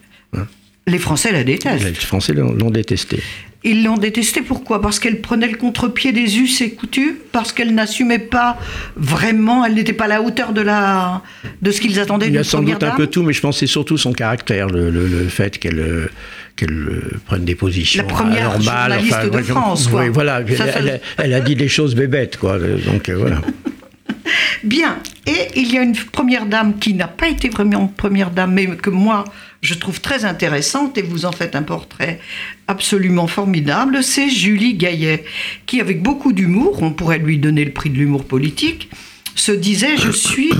Les 0.90 0.98
Français 0.98 1.32
la 1.32 1.44
détestent. 1.44 1.84
Les 1.84 1.94
Français 1.94 2.32
l'ont, 2.32 2.70
détestée. 2.70 3.20
Ils 3.62 3.84
l'ont 3.84 3.98
détestée 3.98 4.40
pourquoi? 4.40 4.80
Parce 4.80 4.98
qu'elle 4.98 5.20
prenait 5.20 5.46
le 5.48 5.56
contre-pied 5.58 6.12
des 6.12 6.38
us 6.38 6.62
et 6.62 6.70
coutumes, 6.70 7.16
parce 7.30 7.52
qu'elle 7.52 7.74
n'assumait 7.74 8.18
pas 8.18 8.58
vraiment, 8.96 9.64
elle 9.66 9.74
n'était 9.74 9.92
pas 9.92 10.04
à 10.06 10.08
la 10.08 10.22
hauteur 10.22 10.52
de, 10.54 10.62
la, 10.62 11.22
de 11.60 11.70
ce 11.70 11.80
qu'ils 11.82 12.00
attendaient 12.00 12.26
Il 12.26 12.30
y 12.30 12.32
d'une 12.32 12.40
a 12.40 12.44
sans 12.44 12.58
première 12.58 12.76
doute 12.78 12.84
un 12.84 12.88
dame. 12.88 12.96
peu 12.96 13.06
tout, 13.06 13.22
mais 13.22 13.34
je 13.34 13.40
pense 13.42 13.56
que 13.56 13.60
c'est 13.60 13.66
surtout 13.66 13.98
son 13.98 14.12
caractère, 14.12 14.68
le, 14.68 14.90
le- 14.90 15.06
le 15.06 15.28
fait 15.28 15.58
qu'elle 15.58 16.08
qu'elle 16.56 17.02
prenne 17.26 17.44
des 17.44 17.54
positions 17.54 18.02
La 18.02 18.08
première 18.08 18.50
anormales. 18.52 19.00
journaliste 19.00 19.30
de 19.30 19.36
ouais, 19.36 19.42
France, 19.42 19.86
oui, 19.86 19.92
quoi. 19.92 20.10
voilà, 20.10 20.42
Ça, 20.56 20.64
elle, 20.64 20.72
ça- 20.72 20.78
elle 20.78 20.88
a, 20.90 20.98
elle 21.18 21.34
a 21.34 21.40
dit 21.40 21.54
des 21.56 21.68
choses 21.68 21.94
bébêtes, 21.94 22.38
quoi. 22.38 22.58
Donc 22.58 23.08
euh, 23.08 23.14
voilà. 23.16 23.40
Bien. 24.64 24.98
Et 25.26 25.48
il 25.56 25.72
y 25.72 25.78
a 25.78 25.82
une 25.82 25.94
première 25.94 26.46
dame 26.46 26.78
qui 26.78 26.94
n'a 26.94 27.08
pas 27.08 27.28
été 27.28 27.48
vraiment 27.48 27.86
première 27.86 28.30
dame, 28.30 28.52
mais 28.52 28.66
que 28.66 28.90
moi, 28.90 29.24
je 29.62 29.74
trouve 29.74 30.00
très 30.00 30.24
intéressante, 30.24 30.98
et 30.98 31.02
vous 31.02 31.24
en 31.24 31.32
faites 31.32 31.54
un 31.54 31.62
portrait 31.62 32.20
absolument 32.68 33.26
formidable, 33.26 34.02
c'est 34.02 34.30
Julie 34.30 34.74
Gaillet, 34.74 35.24
qui, 35.66 35.80
avec 35.80 36.02
beaucoup 36.02 36.32
d'humour, 36.32 36.82
on 36.82 36.92
pourrait 36.92 37.18
lui 37.18 37.38
donner 37.38 37.64
le 37.64 37.72
prix 37.72 37.90
de 37.90 37.96
l'humour 37.96 38.24
politique, 38.24 38.90
se 39.34 39.52
disait 39.52 39.96
Je 39.96 40.10
suis 40.10 40.50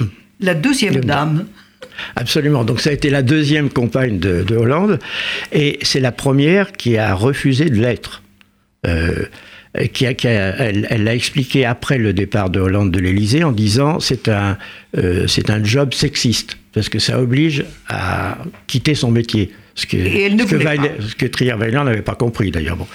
la 0.40 0.55
deuxième 0.55 0.96
dame. 0.96 1.46
Absolument. 2.16 2.64
Donc 2.64 2.81
ça 2.81 2.90
a 2.90 2.93
été 2.93 3.11
la 3.11 3.23
deuxième 3.23 3.70
compagne 3.70 4.19
de, 4.19 4.43
de 4.43 4.56
Hollande, 4.56 4.99
et 5.52 5.78
c'est 5.82 6.00
la 6.00 6.12
première 6.12 6.73
qui 6.73 6.96
a 6.99 7.14
refusé 7.14 7.70
de 7.70 7.81
l'être. 7.81 8.23
Euh, 8.87 9.26
qui 9.93 10.06
a, 10.06 10.14
qui 10.14 10.26
a- 10.28 10.56
elle 10.58 11.05
l'a 11.05 11.14
expliqué 11.14 11.64
après 11.64 11.99
le 11.99 12.12
départ 12.12 12.50
de 12.50 12.58
Hollande 12.61 12.90
de 12.90 12.99
l'Élysée 12.99 13.44
en 13.44 13.52
disant 13.52 14.00
c'est 14.00 14.28
un 14.28 14.58
euh, 14.99 15.26
c'est 15.28 15.49
un 15.50 15.62
job 15.62 15.94
sexiste 15.94 16.56
parce 16.72 16.88
que 16.88 16.99
ça 16.99 17.20
oblige 17.20 17.64
à 17.88 18.38
quitter 18.67 18.94
son 18.94 19.11
métier. 19.11 19.52
Ce 19.76 19.87
que, 19.87 19.96
Et 19.96 20.22
elle 20.25 20.34
ne 20.37 20.43
ce 20.43 20.55
que, 20.56 20.58
ce 21.08 21.14
que 21.14 21.26
Trier-Weiler 21.26 21.82
n'avait 21.84 22.02
pas 22.02 22.17
compris 22.17 22.50
d'ailleurs. 22.50 22.76
Bon. 22.76 22.87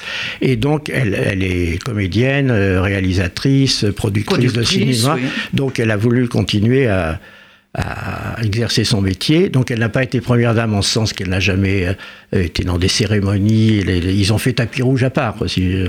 Et 0.42 0.56
donc 0.57 0.89
elle, 0.94 1.13
elle 1.16 1.42
est 1.44 1.81
comédienne, 1.81 2.51
euh, 2.51 2.81
réalisatrice, 2.81 3.86
productrice, 3.95 4.54
de 4.54 4.62
cinéma. 4.62 5.16
oui. 5.16 5.24
Donc 5.54 5.80
elle 5.80 5.89
a 5.92 5.98
voulu 5.98 6.28
continuer 6.28 6.88
à, 6.88 7.19
à 7.77 8.42
exercer 8.44 8.83
son 8.86 9.02
métier. 9.02 9.49
Donc 9.49 9.69
elle 9.69 9.80
n'a 9.80 9.90
pas 9.90 10.04
été 10.04 10.21
première 10.21 10.54
dame 10.56 10.73
en 10.73 10.81
ce 10.81 10.90
sens 10.92 11.14
qu'elle 11.14 11.30
n'a 11.30 11.40
jamais 11.42 11.85
euh, 12.33 12.42
été 12.44 12.64
dans 12.64 12.78
des 12.78 12.88
cérémonies. 12.88 13.83
Les- 13.83 13.99
les- 13.99 14.14
ils 14.14 14.31
ont 14.33 14.38
fait 14.38 14.54
tapis 14.54 14.81
rouge 14.81 15.04
à 15.04 15.09
part, 15.09 15.35
si, 15.47 15.73
euh, 15.73 15.88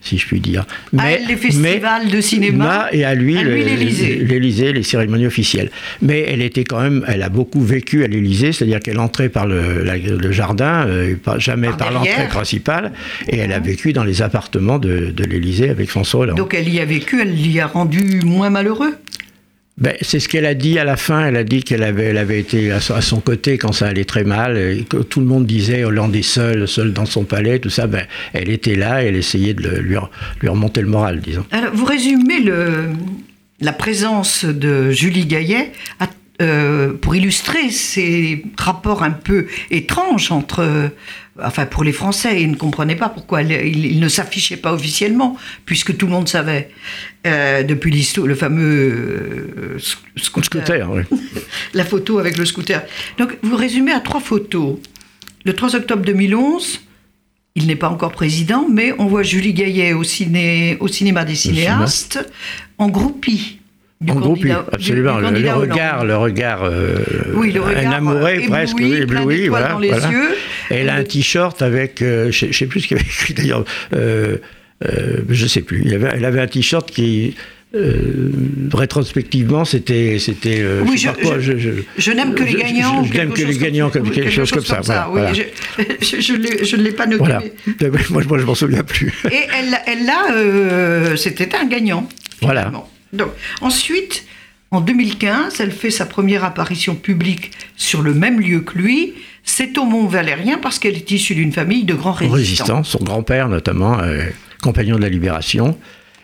si 0.00 0.16
je 0.18 0.26
puis 0.26 0.40
dire. 0.40 0.64
à 0.96 1.10
elle, 1.10 1.26
les 1.26 1.36
festivals 1.36 2.08
de 2.08 2.20
cinéma. 2.20 2.86
et 2.92 3.04
à 3.04 3.14
lui, 3.14 3.36
à 3.36 3.42
lui, 3.42 3.62
le- 3.62 3.68
l'Élysée. 3.68 4.16
l'Élysée, 4.24 4.72
les 4.72 4.82
cérémonies 4.84 5.26
officielles. 5.26 5.70
Mais 6.02 6.20
elle 6.28 6.40
était 6.42 6.64
quand 6.64 6.80
même, 6.80 7.04
elle 7.08 7.22
a 7.22 7.28
beaucoup 7.28 7.62
vécu 7.62 8.04
à 8.04 8.06
l'Élysée, 8.06 8.52
c'est-à-dire 8.52 8.80
qu'elle 8.80 9.00
entrait 9.00 9.28
par 9.28 9.46
le, 9.46 9.82
la- 9.82 9.96
le 9.96 10.32
jardin, 10.32 10.86
euh, 10.86 11.14
jamais 11.38 11.68
Par 11.76 11.90
l'entrée 11.90 12.28
principale, 12.28 12.92
et 13.28 13.38
elle 13.38 13.52
a 13.52 13.58
vécu 13.58 13.92
dans 13.92 14.04
les 14.04 14.22
appartements 14.22 14.78
de, 14.78 15.10
de 15.10 15.24
l'Élysée 15.24 15.68
avec 15.70 15.88
François 15.90 16.20
Hollande. 16.20 16.36
Donc 16.36 16.54
elle 16.54 16.68
y 16.68 16.78
a 16.80 16.84
vécu, 16.84 17.20
elle 17.20 17.34
l'y 17.34 17.58
a 17.60 17.66
rendu 17.66 18.20
moins 18.24 18.50
malheureux? 18.50 18.94
Ben, 19.76 19.94
c'est 20.02 20.20
ce 20.20 20.28
qu'elle 20.28 20.46
a 20.46 20.54
dit 20.54 20.78
à 20.78 20.84
la 20.84 20.96
fin. 20.96 21.26
Elle 21.26 21.36
a 21.36 21.44
dit 21.44 21.64
qu'elle 21.64 21.82
avait, 21.82 22.38
été 22.38 22.70
à 22.70 22.80
son, 22.80 23.20
côté 23.20 23.58
quand 23.58 23.72
ça 23.72 23.88
allait 23.88 24.04
très 24.04 24.24
mal, 24.24 24.56
et 24.56 24.84
que 24.88 24.98
tout 24.98 25.20
le 25.20 25.26
monde 25.26 25.46
disait 25.46 25.84
Hollande 25.84 26.14
est 26.14 26.22
seul, 26.22 26.68
seul 26.68 26.92
dans 26.92 27.06
son 27.06 27.24
palais, 27.24 27.58
tout 27.58 27.70
ça. 27.70 27.86
Ben, 27.86 28.06
elle 28.32 28.50
était 28.50 28.76
là 28.76 29.02
elle 29.02 29.16
essayait 29.16 29.54
de 29.54 29.68
lui 29.68 30.48
remonter 30.48 30.80
le 30.80 30.86
moral, 30.88 31.20
disons. 31.20 31.44
Alors, 31.50 31.74
vous 31.74 31.84
résumez 31.84 32.40
le, 32.40 32.90
la 33.60 33.72
présence 33.72 34.44
de 34.44 34.90
Julie 34.90 35.26
Gaillet 35.26 35.72
à- 35.98 36.08
euh, 36.42 36.92
pour 36.94 37.14
illustrer 37.14 37.70
ces 37.70 38.44
rapports 38.58 39.02
un 39.02 39.10
peu 39.12 39.46
étranges 39.70 40.30
entre. 40.32 40.60
euh, 40.60 40.88
Enfin, 41.42 41.66
pour 41.66 41.82
les 41.82 41.90
Français, 41.90 42.40
ils 42.42 42.50
ne 42.52 42.54
comprenaient 42.54 42.94
pas 42.94 43.08
pourquoi 43.08 43.42
ils, 43.42 43.50
ils 43.84 43.98
ne 43.98 44.06
s'affichaient 44.06 44.56
pas 44.56 44.72
officiellement, 44.72 45.36
puisque 45.66 45.96
tout 45.96 46.06
le 46.06 46.12
monde 46.12 46.28
savait, 46.28 46.70
euh, 47.26 47.64
depuis 47.64 47.90
l'histoire, 47.90 48.28
le 48.28 48.36
fameux 48.36 49.76
sc- 49.78 49.96
scooter, 50.16 50.64
Scooter, 50.64 50.88
oui. 50.92 51.02
la 51.74 51.84
photo 51.84 52.20
avec 52.20 52.36
le 52.38 52.44
scooter. 52.44 52.84
Donc, 53.18 53.36
vous 53.42 53.56
résumez 53.56 53.90
à 53.90 53.98
trois 53.98 54.20
photos. 54.20 54.76
Le 55.44 55.52
3 55.54 55.74
octobre 55.74 56.04
2011, 56.04 56.80
il 57.56 57.66
n'est 57.66 57.74
pas 57.74 57.88
encore 57.88 58.12
président, 58.12 58.68
mais 58.70 58.92
on 59.00 59.06
voit 59.06 59.24
Julie 59.24 59.54
Gaillet 59.54 59.92
au, 59.92 60.04
ciné, 60.04 60.76
au 60.78 60.86
cinéma 60.86 61.24
des 61.24 61.34
cinéma. 61.34 61.88
cinéastes 61.88 62.30
en 62.78 62.88
groupie. 62.88 63.58
Du 64.04 64.12
En 64.12 64.16
groupe, 64.16 64.38
candidat- 64.40 64.64
du- 64.70 64.74
absolument. 64.74 65.14
du 65.16 65.20
Le, 65.22 65.26
le 65.28 65.32
candidat 65.32 65.54
regard, 65.54 66.04
le 66.04 66.16
regard, 66.16 66.60
euh, 66.64 66.96
Oui, 67.34 67.52
le 67.52 67.60
regard, 67.60 67.86
un 67.86 67.92
amoureux 67.92 68.24
euh, 68.38 68.48
presque, 68.48 68.80
ébloui, 68.80 69.00
ébloui, 69.02 69.48
voilà. 69.48 69.68
dans 69.68 69.78
les 69.78 69.88
voilà. 69.88 70.10
yeux. 70.10 70.30
Et 70.70 70.74
elle 70.76 70.88
a 70.88 70.94
un 70.96 71.04
t-shirt 71.04 71.60
avec, 71.62 72.02
euh, 72.02 72.30
je 72.32 72.46
ne 72.46 72.52
sais 72.52 72.66
plus 72.66 72.80
ce 72.80 72.88
qu'il 72.88 72.96
y 72.96 73.00
avait 73.00 73.08
écrit 73.08 73.34
d'ailleurs, 73.34 73.64
euh, 73.94 74.36
euh, 74.84 75.18
je 75.28 75.46
sais 75.46 75.60
plus. 75.62 75.82
Y 75.84 75.94
avait- 75.94 76.10
elle 76.14 76.24
avait 76.24 76.40
un 76.40 76.46
t-shirt 76.46 76.90
qui, 76.90 77.34
euh, 77.74 78.30
rétrospectivement, 78.72 79.64
c'était, 79.64 80.18
c'était, 80.18 80.58
euh, 80.60 80.82
Oui, 80.86 80.96
je 80.98 81.08
je- 81.40 81.56
je- 81.58 81.70
je, 81.98 82.10
n'aime 82.12 82.34
que 82.34 82.42
les 82.44 82.54
gagnants. 82.54 83.02
Je, 83.04 83.12
n'aime 83.12 83.28
quelque 83.30 83.34
que 83.34 83.40
les 83.46 83.52
chose 83.54 83.58
gagnants, 83.62 83.90
comme- 83.90 84.02
comme, 84.04 84.10
quelque, 84.12 84.30
chose 84.30 84.50
comme 84.50 84.64
ça. 84.64 84.82
ça, 84.82 85.08
voilà, 85.10 85.30
oui. 85.32 85.42
Je, 86.00 86.76
ne 86.76 86.82
l'ai 86.82 86.92
pas 86.92 87.06
noté. 87.06 87.18
voilà. 87.18 87.40
Moi, 88.10 88.22
moi, 88.28 88.38
je 88.38 88.44
m'en 88.44 88.54
souviens 88.54 88.82
plus. 88.84 89.12
Et 89.30 89.34
elle, 89.58 89.76
elle 89.86 90.06
là, 90.06 90.26
euh, 90.34 91.16
c'était 91.16 91.54
un 91.56 91.66
gagnant. 91.66 92.08
Voilà. 92.42 92.60
finalement. 92.62 92.88
Donc, 93.14 93.30
ensuite, 93.60 94.24
en 94.70 94.80
2015, 94.80 95.60
elle 95.60 95.70
fait 95.72 95.90
sa 95.90 96.06
première 96.06 96.44
apparition 96.44 96.94
publique 96.94 97.52
sur 97.76 98.02
le 98.02 98.14
même 98.14 98.40
lieu 98.40 98.60
que 98.60 98.78
lui. 98.78 99.14
C'est 99.44 99.76
au 99.78 99.84
Mont 99.84 100.06
Valérien 100.06 100.58
parce 100.58 100.78
qu'elle 100.78 100.96
est 100.96 101.10
issue 101.10 101.34
d'une 101.34 101.52
famille 101.52 101.84
de 101.84 101.94
grands 101.94 102.12
résistants. 102.12 102.34
résistant, 102.36 102.82
son 102.84 102.98
grand-père 103.04 103.48
notamment, 103.48 103.98
euh, 104.00 104.24
compagnon 104.62 104.96
de 104.96 105.02
la 105.02 105.08
libération. 105.10 105.78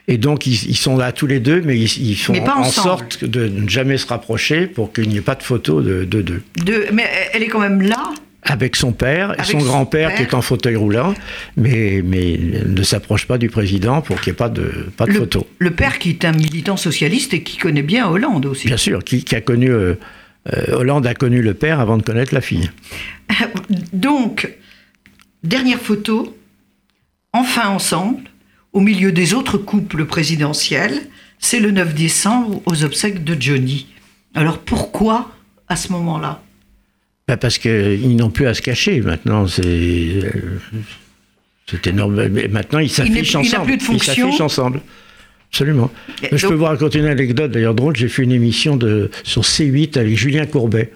Et 0.09 0.17
donc 0.19 0.47
ils, 0.47 0.69
ils 0.71 0.77
sont 0.77 0.97
là 0.97 1.13
tous 1.13 1.27
les 1.27 1.39
deux, 1.39 1.61
mais 1.61 1.79
ils, 1.79 2.11
ils 2.11 2.17
font 2.17 2.33
Mais 2.33 2.49
en 2.49 2.65
sorte 2.65 3.25
de 3.25 3.47
ne 3.47 3.69
jamais 3.69 3.99
se 3.99 4.07
rapprocher 4.07 4.67
pour 4.67 4.93
qu'il 4.93 5.09
n'y 5.09 5.19
ait 5.19 5.21
pas 5.21 5.35
de 5.37 5.43
photo 5.43 5.83
de 5.83 6.05
de 6.05 6.23
deux. 6.23 6.43
De- 6.65 6.87
mais 6.93 7.09
elle 7.33 7.43
est 7.45 7.49
quand 7.49 7.61
même 7.61 7.83
là. 7.83 8.11
Avec 8.43 8.75
son 8.77 8.93
père 8.93 9.31
et 9.31 9.35
Avec 9.35 9.47
son 9.47 9.61
son 9.61 9.67
grand-père 9.67 10.15
qui 10.15 10.23
est 10.23 10.35
en 10.35 10.41
fauteuil 10.43 10.77
roulant, 10.77 11.15
mais, 11.57 12.03
mais 12.05 12.39
ne 12.67 12.83
s'approche 12.83 13.27
pas 13.27 13.37
du 13.39 13.51
président 13.51 14.01
pour 14.01 14.21
qu'il 14.21 14.33
n'y 14.33 14.35
ait 14.35 14.37
pas 14.37 14.49
de, 14.49 14.89
pas 14.97 15.05
de 15.07 15.13
Le, 15.13 15.19
photo. 15.19 15.47
le 15.59 15.71
père 15.71 15.99
qui 15.99 16.11
est 16.11 16.25
un 16.25 16.33
militant 16.33 16.77
socialiste 16.79 17.35
et 17.35 17.43
qui 17.43 17.59
connaît 17.59 17.83
bien 17.83 18.09
Hollande 18.09 18.47
aussi. 18.47 18.67
Bien 18.67 18.77
sûr, 18.79 19.05
qui, 19.05 19.25
qui 19.25 19.35
a 19.37 19.41
connu... 19.41 19.71
euh, 19.71 19.95
euh, 20.55 20.75
Hollande 20.75 21.07
a 21.07 21.15
connu 21.15 21.43
le 21.43 21.53
père 21.53 21.81
avant 21.81 21.99
de 21.99 22.03
connaître 22.03 22.33
la 22.35 22.41
fille. 22.41 22.71
Donc, 23.93 24.51
dernière 25.45 25.79
photo, 25.79 26.37
enfin 27.35 27.69
ensemble, 27.69 28.23
au 28.73 28.81
milieu 28.81 29.13
des 29.13 29.35
autres 29.35 29.59
couples 29.59 30.07
présidentiels, 30.07 30.99
c'est 31.39 31.61
le 31.61 31.71
9 31.73 31.95
décembre 31.95 32.63
aux 32.67 32.85
obsèques 32.85 33.23
de 33.25 33.37
Johnny. 33.41 33.87
Alors 34.35 34.59
pourquoi 34.59 35.31
à 35.69 35.77
ce 35.77 35.93
moment-là? 35.93 36.43
Bah, 37.31 37.37
parce 37.37 37.59
qu'ils 37.59 38.17
n'ont 38.17 38.31
plus 38.31 38.49
à 38.49 38.55
se 38.55 38.61
cacher 38.61 39.01
maintenant. 39.03 39.47
C'est 39.47 39.63
euh, 39.65 40.31
c'est 41.67 41.87
énorme. 41.87 42.27
Mais 42.29 42.49
maintenant, 42.49 42.81
ils 42.81 42.91
s'affichent 42.91 43.31
il 43.31 43.35
n'a 43.35 43.41
ensemble. 43.41 43.67
plus 43.67 43.77
de 43.77 43.83
Ils 43.83 43.87
fonction. 43.87 44.15
s'affichent 44.27 44.41
ensemble. 44.41 44.81
Absolument. 45.53 45.93
Et 46.25 46.37
Je 46.37 46.43
donc- 46.43 46.51
peux 46.51 46.57
vous 46.57 46.65
raconter 46.65 46.99
une 46.99 47.05
anecdote 47.07 47.53
d'ailleurs 47.53 47.75
drôle. 47.77 47.95
J'ai 47.95 48.09
fait 48.09 48.25
une 48.25 48.33
émission 48.33 48.77
de, 48.77 49.13
sur 49.23 49.43
C8 49.43 49.97
avec 49.97 50.17
Julien 50.17 50.45
Courbet. 50.47 50.91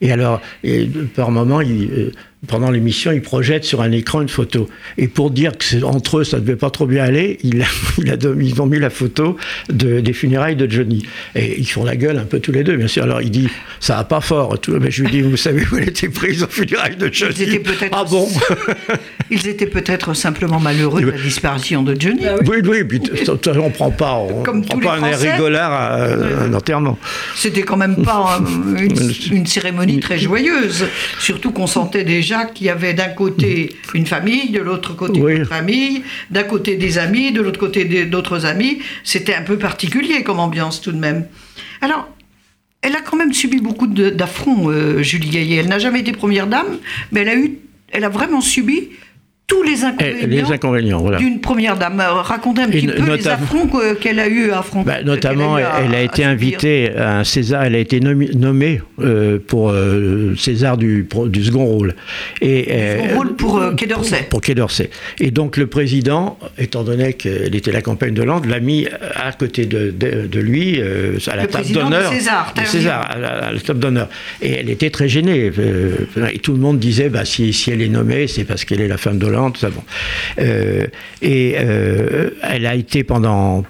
Et 0.00 0.12
alors, 0.12 0.40
et, 0.62 0.86
par 1.16 1.32
moment, 1.32 1.60
il, 1.60 1.90
euh, 1.90 2.12
pendant 2.48 2.70
l'émission, 2.70 3.12
il 3.12 3.22
projette 3.22 3.64
sur 3.64 3.82
un 3.82 3.92
écran 3.92 4.20
une 4.20 4.28
photo. 4.28 4.68
Et 4.98 5.06
pour 5.06 5.30
dire 5.30 5.52
que 5.56 5.82
entre 5.84 6.18
eux, 6.18 6.24
ça 6.24 6.38
ne 6.38 6.42
devait 6.42 6.56
pas 6.56 6.70
trop 6.70 6.86
bien 6.86 7.04
aller, 7.04 7.38
il 7.44 7.62
a, 7.62 7.66
il 7.98 8.10
a 8.10 8.16
don- 8.16 8.36
ils 8.40 8.60
ont 8.60 8.66
mis 8.66 8.80
la 8.80 8.90
photo 8.90 9.36
de, 9.68 10.00
des 10.00 10.12
funérailles 10.12 10.56
de 10.56 10.68
Johnny. 10.68 11.06
Et 11.36 11.58
ils 11.60 11.66
font 11.70 11.84
la 11.84 11.94
gueule 11.96 12.18
un 12.18 12.24
peu 12.24 12.40
tous 12.40 12.50
les 12.52 12.64
deux, 12.64 12.76
bien 12.76 12.88
sûr. 12.88 13.04
Alors 13.04 13.22
il 13.22 13.30
dit, 13.30 13.48
ça 13.78 13.94
va 13.96 14.04
pas 14.04 14.20
fort. 14.20 14.58
Tout. 14.60 14.76
Mais 14.80 14.90
je 14.90 15.04
lui 15.04 15.10
dis, 15.10 15.20
vous 15.22 15.36
savez 15.36 15.62
où 15.70 15.76
elle 15.76 15.88
était 15.88 16.08
prise 16.08 16.42
aux 16.42 16.48
funérailles 16.48 16.96
de 16.96 17.08
Johnny? 17.12 17.42
étaient 17.42 17.58
peut-être- 17.60 17.92
Ah 17.96 18.04
bon? 18.04 18.28
Ils 19.30 19.46
étaient 19.48 19.66
peut-être 19.66 20.12
simplement 20.14 20.60
malheureux 20.60 21.00
de 21.00 21.10
la 21.10 21.16
disparition 21.18 21.82
de 21.82 21.96
Johnny. 21.98 22.22
Oui, 22.46 22.56
oui, 22.64 22.84
puis 22.84 23.00
t- 23.00 23.10
t- 23.24 23.50
on 23.58 23.70
prend 23.70 23.90
pas, 23.90 24.14
on, 24.16 24.42
Comme 24.42 24.62
prend 24.64 24.78
pas 24.78 24.96
un 24.98 25.04
air 25.04 25.18
rigolard 25.18 25.72
à, 25.72 26.04
un 26.44 26.52
enterrement. 26.52 26.98
C'était 27.34 27.62
quand 27.62 27.76
même 27.78 28.02
pas 28.04 28.40
une, 28.76 29.10
une 29.32 29.46
cérémonie 29.46 30.00
très 30.00 30.18
joyeuse. 30.18 30.84
Surtout 31.18 31.50
qu'on 31.52 31.66
sentait 31.66 32.04
déjà 32.04 32.31
qu'il 32.46 32.66
y 32.66 32.70
avait 32.70 32.94
d'un 32.94 33.08
côté 33.08 33.74
une 33.94 34.06
famille, 34.06 34.50
de 34.50 34.60
l'autre 34.60 34.94
côté 34.96 35.20
Oui. 35.20 35.36
une 35.36 35.44
famille, 35.46 36.02
d'un 36.30 36.42
côté 36.44 36.76
des 36.76 36.98
amis, 36.98 37.32
de 37.32 37.40
l'autre 37.40 37.58
côté 37.60 37.84
d'autres 38.06 38.46
amis. 38.46 38.78
C'était 39.04 39.34
un 39.34 39.42
peu 39.42 39.58
particulier 39.58 40.22
comme 40.22 40.38
ambiance 40.40 40.80
tout 40.80 40.92
de 40.92 40.98
même. 40.98 41.26
Alors, 41.80 42.08
elle 42.82 42.96
a 42.96 43.00
quand 43.00 43.16
même 43.16 43.32
subi 43.32 43.60
beaucoup 43.60 43.86
d'affronts, 43.86 44.70
euh, 44.70 45.02
Julie 45.02 45.28
Gaillet. 45.30 45.56
Elle 45.56 45.68
n'a 45.68 45.78
jamais 45.78 46.00
été 46.00 46.12
première 46.12 46.46
dame, 46.48 46.78
mais 47.12 47.20
elle 47.20 47.28
a, 47.28 47.36
eu, 47.36 47.58
elle 47.92 48.04
a 48.04 48.08
vraiment 48.08 48.40
subi 48.40 48.88
tous 49.52 49.62
les 49.62 49.82
Et 49.82 49.84
inconvénients, 49.84 50.26
les 50.46 50.52
inconvénients, 50.52 51.00
voilà. 51.00 51.18
d'une 51.18 51.40
première 51.40 51.76
dame. 51.76 52.00
Euh, 52.00 52.12
Racontez 52.22 52.62
un 52.62 52.68
Et 52.68 52.72
petit 52.72 52.86
peu 52.86 53.14
les 53.14 53.28
affronts 53.28 53.66
que- 53.66 53.94
qu'elle 53.94 54.18
a 54.18 54.28
eu 54.28 54.50
à 54.50 54.60
affronter. 54.60 54.86
Bah, 54.86 55.02
notamment, 55.04 55.58
elle 55.58 55.94
a 55.94 56.00
été 56.02 56.24
invitée 56.24 56.90
à 56.96 57.18
un 57.18 57.24
César, 57.24 57.64
elle 57.64 57.74
a 57.74 57.78
été 57.78 58.00
nommée 58.00 58.80
euh, 59.00 59.38
pour 59.46 59.70
euh, 59.70 60.34
César 60.36 60.76
du, 60.78 61.06
du 61.26 61.44
second 61.44 61.64
rôle. 61.66 61.94
Et, 62.40 62.96
rôle 63.14 63.34
pour 63.36 63.60
Quai 63.76 63.86
d'Orsay. 63.86 64.26
Pour 64.30 64.40
Quai 64.40 64.54
d'Orsay. 64.54 64.88
Et 65.20 65.30
donc 65.30 65.56
le 65.56 65.66
président, 65.66 66.38
étant 66.58 66.82
donné 66.84 67.12
qu'elle 67.14 67.54
était 67.54 67.72
la 67.72 67.82
campagne 67.82 68.14
de 68.14 68.22
Hollande, 68.22 68.46
l'a 68.46 68.60
mis 68.60 68.86
à 69.16 69.32
côté 69.32 69.66
de, 69.66 69.90
de, 69.90 70.26
de 70.26 70.40
lui, 70.40 70.80
à 70.80 71.36
la 71.36 71.42
Le 71.42 71.48
table 71.48 71.68
de 71.68 71.74
d'honneur. 71.74 72.12
César, 72.12 72.54
De 72.56 72.64
César, 72.66 73.10
à 73.10 73.18
la, 73.18 73.28
à 73.48 73.52
la 73.52 73.60
table 73.60 73.80
d'honneur. 73.80 74.08
Et 74.40 74.52
elle 74.52 74.70
était 74.70 74.90
très 74.90 75.08
gênée. 75.08 75.50
et 76.32 76.38
tout 76.38 76.52
le 76.52 76.58
monde 76.60 76.78
disait, 76.78 77.08
bah, 77.08 77.24
si, 77.24 77.52
si 77.52 77.70
elle 77.70 77.82
est 77.82 77.88
nommée, 77.88 78.26
c'est 78.28 78.44
parce 78.44 78.64
qu'elle 78.64 78.80
est 78.80 78.88
la 78.88 78.96
femme 78.98 79.18
d'Hollande. 79.18 79.41
Ça, 79.56 79.70
bon. 79.70 79.82
Euh, 80.38 80.86
et 81.22 81.54
euh, 81.58 82.30
elle 82.42 82.66
a 82.66 82.74
été 82.74 83.04
pendant, 83.04 83.64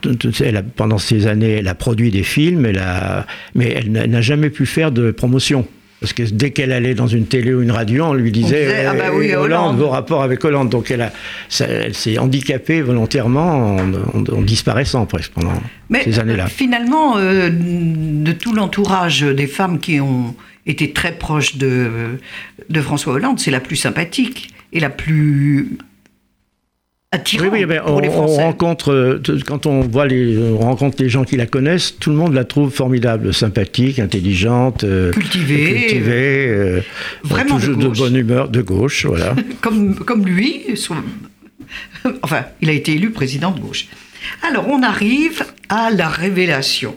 elle 0.45 0.57
a- 0.57 0.63
pendant 0.63 0.99
ces 0.99 1.27
années, 1.27 1.53
elle 1.59 1.69
a 1.69 1.75
produit 1.75 2.11
des 2.11 2.23
films, 2.23 2.67
elle 2.67 2.79
a, 2.79 3.27
mais 3.55 3.71
elle 3.77 3.91
n'a 3.93 4.21
jamais 4.21 4.51
pu 4.51 4.67
faire 4.67 4.91
de 4.93 5.11
promotion. 5.11 5.67
Parce 6.01 6.15
que 6.15 6.25
dès 6.25 6.51
qu'elle 6.51 6.73
allait 6.73 6.95
dans 6.97 7.07
une 7.07 7.27
télé 7.27 7.55
ou 7.55 7.63
une 7.63 7.71
radio, 7.71 8.07
on 8.07 8.15
lui 8.15 8.33
disait, 8.33 8.65
disait, 8.65 8.87
ah 8.87 8.95
bah 8.95 9.05
oui, 9.15 9.33
Hollande, 9.37 9.45
Hollande. 9.45 9.77
vos 9.79 9.89
rapports 9.89 10.25
avec 10.25 10.45
Hollande. 10.45 10.69
Donc 10.69 10.91
elle, 10.91 11.03
a, 11.03 11.13
ça- 11.49 11.67
elle 11.69 11.95
s'est 11.95 12.19
handicapée 12.19 12.83
volontairement 12.83 13.77
en, 13.77 13.79
en- 13.95 14.25
en 14.37 14.43
disparaissant 14.43 15.07
presque 15.07 15.31
pendant 15.31 15.53
Mais 15.91 16.03
ces 16.03 16.19
années-là. 16.19 16.49
finalement, 16.49 17.19
euh, 17.19 17.51
de 17.53 18.33
tout 18.33 18.53
l'entourage 18.53 19.21
des 19.23 19.47
femmes 19.47 19.79
qui 19.79 20.01
ont 20.01 20.35
été 20.67 20.91
très 20.93 21.13
proches 21.13 21.57
de, 21.57 21.89
de 22.69 22.81
François 22.81 23.13
Hollande, 23.13 23.39
c'est 23.39 23.53
la 23.53 23.61
plus 23.61 23.77
sympathique 23.77 24.52
et 24.73 24.81
la 24.81 24.91
plus 24.91 25.79
attirante 27.11 27.51
Oui, 27.53 27.65
oui, 27.69 27.77
pour 27.79 27.95
on, 27.95 28.01
les 28.01 28.09
on 28.09 28.13
Français. 28.13 28.43
rencontre, 28.43 28.93
euh, 28.93 29.23
quand 29.47 29.67
on 29.67 29.83
voit 29.83 30.07
les, 30.07 30.39
on 30.39 30.59
rencontre 30.59 30.97
les 31.03 31.09
gens 31.09 31.25
qui 31.25 31.37
la 31.37 31.47
connaissent, 31.47 31.99
tout 31.99 32.11
le 32.11 32.17
monde 32.17 32.33
la 32.35 32.45
trouve 32.45 32.73
formidable, 32.73 33.33
sympathique, 33.35 33.99
intelligente, 33.99 34.85
euh, 34.85 35.11
Cultivée, 35.13 35.75
cultivée, 35.75 36.47
euh, 36.49 36.81
vraiment 37.23 37.59
toujours 37.59 37.77
de, 37.77 37.89
bonne 37.89 38.17
humeur, 38.17 38.49
de 38.49 38.63
gauche, 38.63 39.07
voilà. 39.07 39.35
comme, 39.61 39.95
comme 39.95 40.25
lui, 40.25 40.65
enfin, 42.23 42.45
il 42.61 42.71
a 42.71 42.73
été 42.73 42.93
élu 42.93 43.11
président 43.11 43.51
de 43.51 43.61
gauche. 43.61 43.87
Alors, 44.43 44.69
on 44.69 44.83
arrive 44.83 45.45
à 45.69 45.91
la 45.91 46.09
révélation. 46.09 46.97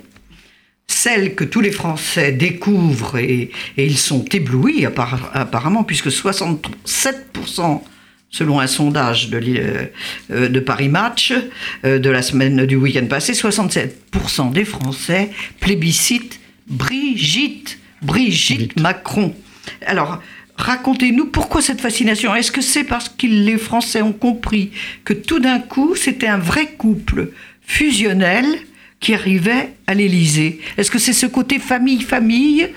Celle 0.88 1.36
que 1.36 1.44
tous 1.44 1.62
les 1.62 1.72
Français 1.72 2.32
découvrent 2.32 3.18
et, 3.18 3.52
et 3.78 3.86
ils 3.86 3.98
sont 3.98 4.24
éblouis 4.32 4.86
appar- 4.86 5.30
apparemment, 5.34 5.84
puisque 5.84 6.08
67%, 6.10 7.82
selon 8.30 8.60
un 8.60 8.68
sondage 8.68 9.30
de, 9.30 9.40
euh, 10.32 10.50
de 10.50 10.60
Paris 10.60 10.90
Match 10.90 11.34
euh, 11.86 12.00
de 12.00 12.10
la 12.10 12.22
semaine 12.22 12.66
du 12.66 12.76
week-end 12.76 13.06
passé, 13.08 13.34
67% 13.34 14.52
des 14.52 14.66
Français 14.66 15.30
plébiscitent 15.60 16.40
Brigitte, 16.68 17.80
Brigitte 18.02 18.80
Macron. 18.80 19.34
Alors, 19.86 20.22
racontez-nous 20.58 21.26
pourquoi 21.28 21.62
cette 21.62 21.82
fascination? 21.82 22.36
Est-ce 22.36 22.52
que 22.52 22.62
c'est 22.62 22.84
parce 22.84 23.10
que 23.10 23.28
les 23.28 23.58
Français 23.58 24.02
ont 24.02 24.14
compris 24.14 24.72
que 25.04 25.14
tout 25.14 25.40
d'un 25.40 25.60
coup, 25.60 25.96
c'était 25.96 26.28
un 26.28 26.38
vrai 26.38 26.68
couple 26.78 27.32
fusionnel 27.62 28.46
qui 29.06 29.14
arrivait 29.14 29.74
à 29.86 29.94
l'Élysée 29.94 30.60
Est-ce 30.78 30.90
que 30.90 30.98
c'est 30.98 31.14
ce 31.14 31.28
côté 31.28 31.60
famille-famille 31.60 32.70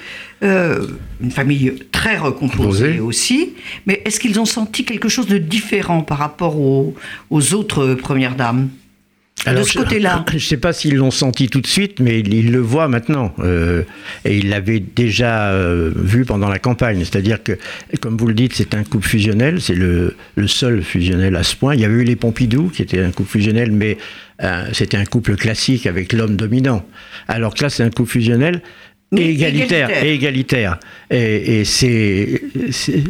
euh, 0.43 0.87
une 1.23 1.31
famille 1.31 1.73
très 1.91 2.19
recomposée 2.19 2.59
Composée. 2.59 3.01
aussi, 3.01 3.55
mais 3.87 4.03
est-ce 4.05 4.21
qu'ils 4.21 4.39
ont 4.39 4.45
senti 4.45 4.85
quelque 4.85 5.09
chose 5.09 5.27
de 5.27 5.39
différent 5.39 6.03
par 6.03 6.19
rapport 6.19 6.61
aux, 6.61 6.95
aux 7.31 7.55
autres 7.55 7.95
premières 7.95 8.37
dames? 8.37 8.69
De 9.47 9.63
ce 9.63 9.73
je- 9.73 9.79
côté-là 9.79 10.25
Je 10.31 10.35
ne 10.35 10.41
sais 10.41 10.57
pas 10.57 10.73
s'ils 10.73 10.97
l'ont 10.97 11.11
senti 11.11 11.49
tout 11.49 11.61
de 11.61 11.67
suite, 11.67 12.01
mais 12.01 12.21
ils, 12.21 12.51
le 12.51 12.59
voient 12.59 12.89
maintenant. 12.89 13.35
euh, 13.39 13.83
et 14.25 14.39
ils 14.39 14.49
l'avaient 14.49 14.81
déjà 14.81 15.51
euh, 15.53 15.91
vu 15.95 16.25
pendant 16.25 16.49
la 16.49 16.59
campagne. 16.59 16.99
C'est-à-dire 17.01 17.43
que, 17.43 17.53
comme 18.01 18.17
vous 18.17 18.27
le 18.27 18.35
dites, 18.35 18.53
c'est 18.55 18.75
un 18.75 18.85
couple 18.85 19.07
fusionnel. 19.07 19.61
C'est 19.61 19.75
le, 19.75 20.17
le 20.37 20.49
seul 20.49 20.83
fusionnel 20.83 21.37
à 21.37 21.43
ce 21.43 21.57
point. 21.57 21.75
Il 21.75 21.81
y 21.81 21.85
avait 21.85 21.95
eu 21.95 22.05
les 22.05 22.17
Pompidou, 22.17 22.69
qui 22.75 22.83
était 22.83 23.01
un 23.01 23.11
couple 23.11 23.31
fusionnel, 23.31 23.71
mais 23.73 23.97
euh, 24.43 24.67
c'était 24.73 24.97
un 24.97 25.05
couple 25.05 25.37
classique 25.37 25.87
avec 25.87 26.13
l'homme 26.13 26.37
dominant. 26.37 26.85
Alors 27.29 27.55
que 27.55 27.63
là, 27.65 27.71
c'est 27.71 27.83
un 27.83 27.91
couple 27.91 28.11
fusionnel. 28.11 28.63
Et 29.17 29.31
égalitaire, 29.31 29.89
égalitaire. 29.89 30.05
et 30.05 30.15
égalitaire. 30.15 30.79
Et, 31.11 31.61
et 31.61 31.65
c'est, 31.65 32.43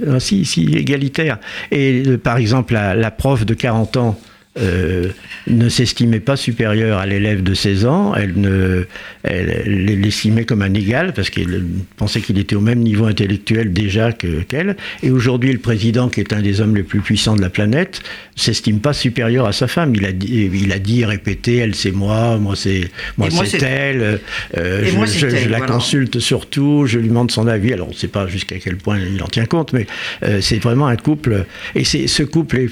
ah, 0.09 0.21
si, 0.21 0.45
si, 0.45 0.65
égalitaire. 0.77 1.39
Et 1.73 2.03
par 2.23 2.37
exemple, 2.37 2.75
la, 2.75 2.95
la 2.95 3.11
prof 3.11 3.45
de 3.45 3.53
40 3.55 3.97
ans 3.97 4.21
euh, 4.61 5.09
ne 5.47 5.69
s'estimait 5.69 6.21
pas 6.21 6.37
supérieure 6.37 6.99
à 6.99 7.07
l'élève 7.07 7.43
de 7.43 7.55
16 7.55 7.87
ans, 7.87 8.15
elle 8.15 8.35
ne, 8.37 8.85
elle 9.23 9.63
l'estimait 10.01 10.45
comme 10.45 10.63
un 10.63 10.75
égal 10.75 11.13
parce 11.15 11.31
qu'elle 11.31 11.65
pensait 11.97 12.21
qu'il 12.21 12.39
était 12.39 12.57
au 12.57 12.61
même 12.61 12.81
niveau 12.81 13.07
intellectuel 13.07 13.73
déjà 13.73 14.13
que, 14.13 14.43
qu'elle. 14.43 14.77
Et 15.03 15.11
aujourd'hui, 15.11 15.53
le 15.53 15.59
président, 15.59 16.09
qui 16.09 16.21
est 16.21 16.33
un 16.33 16.43
des 16.43 16.61
hommes 16.61 16.77
les 16.77 16.83
plus 16.83 17.01
puissants 17.01 17.37
de 17.37 17.41
la 17.41 17.51
planète, 17.51 18.03
s'estime 18.37 18.81
pas 18.81 18.93
supérieur 18.93 19.47
à 19.47 19.53
sa 19.53 19.69
femme. 19.69 19.95
Il 19.95 20.05
a 20.05 20.13
dit, 20.13 20.51
il 20.53 20.73
a 20.73 20.79
dit, 20.79 21.05
répété, 21.05 21.57
elle 21.57 21.75
c'est 21.75 21.93
moi, 21.93 22.37
moi 22.39 22.55
c'est 22.57 22.91
moi, 23.17 23.29
c'est 23.45 23.63
elle. 23.63 24.21
Euh, 24.57 24.85
je, 24.85 25.49
la 25.49 25.61
consulte 25.61 26.19
surtout, 26.19 26.87
je 26.87 26.99
lui 26.99 27.09
demande 27.09 27.31
son 27.31 27.47
avis. 27.47 27.73
Alors 27.73 27.89
on 27.89 27.93
ne 27.93 27.97
sait 27.97 28.09
pas 28.09 28.27
jusqu'à 28.27 28.59
quel 28.59 28.77
point 28.77 28.99
il 28.99 29.23
en 29.23 29.29
tient 29.29 29.47
compte, 29.47 29.73
mais 29.73 29.87
euh, 30.23 30.41
c'est 30.41 30.59
vraiment 30.59 30.87
un 30.87 30.97
couple. 30.97 31.47
Et 31.75 31.85
c'est 31.85 32.07
ce 32.07 32.23
couple 32.23 32.59
est 32.59 32.71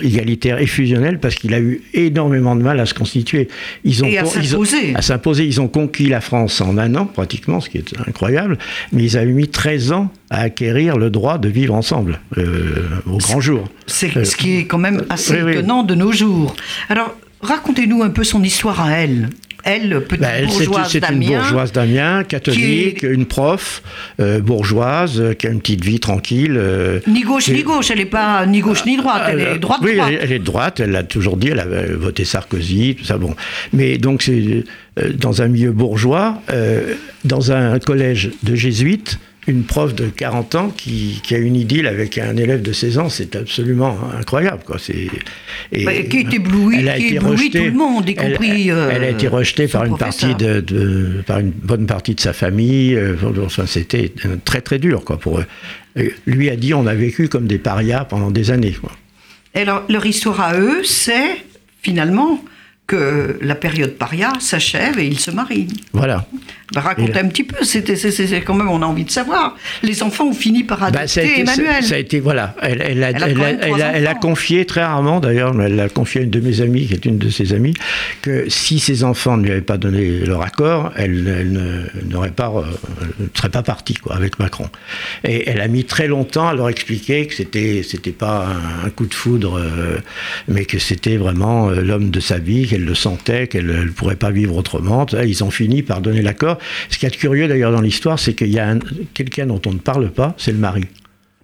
égalitaire 0.00 0.60
et 0.60 0.66
fusionnel 0.66 1.18
parce 1.18 1.34
qu'il 1.34 1.54
a 1.54 1.60
eu 1.60 1.82
énormément 1.94 2.56
de 2.56 2.62
mal 2.62 2.80
à 2.80 2.86
se 2.86 2.94
constituer. 2.94 3.48
Ils 3.84 4.04
ont, 4.04 4.06
et 4.06 4.18
à 4.18 4.24
s'imposer. 4.24 4.94
À 4.94 5.02
s'imposer. 5.02 5.44
Ils 5.44 5.60
ont 5.60 5.68
conquis 5.68 6.08
la 6.08 6.20
France 6.20 6.60
en 6.60 6.78
un 6.78 6.94
an, 6.94 7.06
pratiquement, 7.06 7.60
ce 7.60 7.68
qui 7.68 7.78
est 7.78 7.94
incroyable, 8.06 8.58
mais 8.92 9.04
ils 9.04 9.16
avaient 9.16 9.32
mis 9.32 9.48
13 9.48 9.92
ans 9.92 10.10
à 10.30 10.40
acquérir 10.40 10.96
le 10.96 11.10
droit 11.10 11.38
de 11.38 11.48
vivre 11.48 11.74
ensemble, 11.74 12.20
euh, 12.38 12.88
au 13.06 13.18
grand 13.18 13.40
jour. 13.40 13.68
C'est 13.86 14.16
euh, 14.16 14.24
ce 14.24 14.36
qui 14.36 14.58
est 14.58 14.64
quand 14.64 14.78
même 14.78 15.04
assez 15.10 15.36
étonnant 15.36 15.82
de 15.82 15.94
nos 15.94 16.12
jours. 16.12 16.54
Alors, 16.88 17.14
racontez-nous 17.40 18.02
un 18.02 18.10
peu 18.10 18.24
son 18.24 18.42
histoire 18.42 18.80
à 18.80 18.92
elle 18.92 19.30
elle, 19.64 20.02
petite 20.04 20.20
bah, 20.20 20.42
bourgeoise 20.46 20.88
C'est 20.90 21.10
une 21.10 21.24
bourgeoise 21.24 21.72
d'Amiens, 21.72 22.24
catholique, 22.24 23.02
une 23.02 23.26
prof 23.26 23.82
euh, 24.20 24.40
bourgeoise, 24.40 25.20
euh, 25.20 25.34
qui 25.34 25.46
a 25.46 25.50
une 25.50 25.60
petite 25.60 25.84
vie 25.84 26.00
tranquille. 26.00 26.56
Euh, 26.56 27.00
ni 27.06 27.22
gauche 27.22 27.48
ni 27.48 27.62
gauche, 27.62 27.90
elle 27.90 27.98
n'est 27.98 28.04
pas 28.04 28.44
ni 28.46 28.60
gauche 28.60 28.84
ni 28.84 28.96
droite, 28.96 29.22
elle 29.28 29.40
est 29.40 29.58
droite. 29.58 29.80
Oui, 29.82 29.98
Elle, 30.20 30.32
est 30.32 30.38
droite, 30.38 30.80
elle 30.80 30.90
l'a 30.90 31.02
toujours 31.02 31.36
dit, 31.36 31.48
elle 31.48 31.60
a 31.60 31.66
voté 31.96 32.24
Sarkozy, 32.24 32.96
tout 32.96 33.04
ça, 33.04 33.18
bon. 33.18 33.34
Mais 33.72 33.98
donc, 33.98 34.22
c'est 34.22 34.64
dans 35.14 35.42
un 35.42 35.48
milieu 35.48 35.72
bourgeois, 35.72 36.42
dans 37.24 37.52
un 37.52 37.78
collège 37.78 38.30
de 38.42 38.54
jésuites, 38.54 39.18
une 39.48 39.64
prof 39.64 39.94
de 39.94 40.06
40 40.06 40.54
ans 40.54 40.68
qui, 40.70 41.20
a 41.32 41.36
une 41.36 41.56
idylle 41.56 41.88
avec 41.88 42.16
un 42.18 42.36
élève 42.36 42.62
de 42.62 42.72
16 42.72 42.98
ans, 42.98 43.08
c'est 43.08 43.34
absolument 43.34 43.98
incroyable. 44.16 44.62
Quoi. 44.64 44.76
C'est, 44.78 45.08
et, 45.72 45.84
bah, 45.84 45.92
qui 46.08 46.18
est 46.18 46.78
elle 46.78 46.88
a 46.88 46.96
été 46.96 47.18
rejetée, 47.18 47.58
tout 47.58 47.64
le 47.64 47.72
monde, 47.72 48.08
y 48.08 48.14
compris. 48.14 48.68
Elle, 48.68 48.90
elle 48.92 49.04
a 49.04 49.08
été 49.10 49.26
rejetée 49.26 49.66
par 49.66 49.84
une, 49.84 49.96
partie 49.96 50.34
de, 50.36 51.22
par 51.26 51.40
une 51.40 51.50
bonne 51.50 51.86
partie 51.86 52.14
de 52.14 52.20
sa 52.20 52.32
famille. 52.32 52.94
Euh, 52.94 53.16
c'était 53.66 54.12
très 54.44 54.60
très 54.60 54.78
dur 54.78 55.04
quoi, 55.04 55.18
pour 55.18 55.40
eux. 55.40 55.46
Lui 56.26 56.48
a 56.48 56.56
dit 56.56 56.72
on 56.72 56.86
a 56.86 56.94
vécu 56.94 57.28
comme 57.28 57.46
des 57.46 57.58
parias 57.58 58.04
pendant 58.04 58.30
des 58.30 58.50
années. 58.50 58.76
Quoi. 58.80 58.92
alors, 59.54 59.84
leur 59.88 60.06
histoire 60.06 60.40
à 60.40 60.58
eux, 60.58 60.84
c'est 60.84 61.36
finalement 61.82 62.42
que 62.86 63.38
la 63.40 63.54
période 63.54 63.92
paria 63.92 64.32
s'achève 64.38 64.98
et 64.98 65.06
ils 65.06 65.18
se 65.18 65.30
marient. 65.30 65.68
Voilà. 65.92 66.26
Bah, 66.74 66.80
racontez 66.80 67.18
un 67.18 67.28
petit 67.28 67.44
peu, 67.44 67.64
c'était, 67.64 67.96
c'est, 67.96 68.40
quand 68.40 68.54
même, 68.54 68.68
on 68.68 68.82
a 68.82 68.86
envie 68.86 69.04
de 69.04 69.10
savoir. 69.10 69.56
Les 69.82 70.02
enfants 70.02 70.28
ont 70.28 70.34
fini 70.34 70.64
par 70.64 70.78
bah, 70.78 70.86
adopter 70.86 71.06
ça 71.06 71.22
Emmanuel. 71.22 71.84
Ça, 71.84 71.96
a 71.96 71.98
été, 71.98 72.20
voilà, 72.20 72.54
elle, 72.62 72.82
elle, 72.82 73.04
a, 73.04 73.10
elle, 73.10 74.06
a, 74.06 74.14
confié 74.14 74.64
très 74.64 74.82
rarement 74.82 75.20
d'ailleurs, 75.20 75.60
elle 75.60 75.78
a 75.80 75.88
confié 75.88 76.22
à 76.22 76.24
une 76.24 76.30
de 76.30 76.40
mes 76.40 76.60
amies, 76.60 76.86
qui 76.86 76.94
est 76.94 77.04
une 77.04 77.18
de 77.18 77.28
ses 77.28 77.52
amies, 77.52 77.74
que 78.22 78.48
si 78.48 78.78
ses 78.78 79.04
enfants 79.04 79.36
ne 79.36 79.44
lui 79.44 79.50
avaient 79.50 79.60
pas 79.60 79.76
donné 79.76 80.20
leur 80.20 80.42
accord, 80.42 80.92
elle, 80.96 81.90
n'aurait 82.08 82.30
pas, 82.30 82.48
euh, 82.48 82.62
ne 83.20 83.26
serait 83.34 83.50
pas 83.50 83.62
partie 83.62 83.94
quoi, 83.94 84.16
avec 84.16 84.38
Macron. 84.38 84.68
Et 85.24 85.48
elle 85.48 85.60
a 85.60 85.68
mis 85.68 85.84
très 85.84 86.08
longtemps 86.08 86.48
à 86.48 86.54
leur 86.54 86.68
expliquer 86.68 87.26
que 87.26 87.34
c'était, 87.34 87.82
c'était 87.82 88.12
pas 88.12 88.48
un, 88.84 88.90
coup 88.90 89.06
de 89.06 89.14
foudre, 89.14 89.58
euh, 89.58 89.98
mais 90.48 90.64
que 90.64 90.78
c'était 90.78 91.16
vraiment 91.16 91.68
euh, 91.68 91.80
l'homme 91.80 92.10
de 92.10 92.20
sa 92.20 92.38
vie, 92.38 92.66
qu'elle 92.66 92.84
le 92.84 92.94
sentait, 92.94 93.46
qu'elle 93.46 93.66
ne 93.66 93.90
pourrait 93.90 94.16
pas 94.16 94.30
vivre 94.30 94.56
autrement. 94.56 95.06
Ils 95.24 95.44
ont 95.44 95.50
fini 95.50 95.82
par 95.82 96.00
donner 96.00 96.22
l'accord. 96.22 96.58
Ce 96.90 96.98
qui 96.98 97.06
est 97.06 97.16
curieux 97.16 97.48
d'ailleurs 97.48 97.72
dans 97.72 97.80
l'histoire, 97.80 98.18
c'est 98.18 98.34
qu'il 98.34 98.50
y 98.50 98.58
a 98.58 98.74
quelqu'un 99.14 99.46
dont 99.46 99.60
on 99.66 99.72
ne 99.72 99.78
parle 99.78 100.10
pas, 100.10 100.34
c'est 100.38 100.52
le 100.52 100.58
mari. 100.58 100.84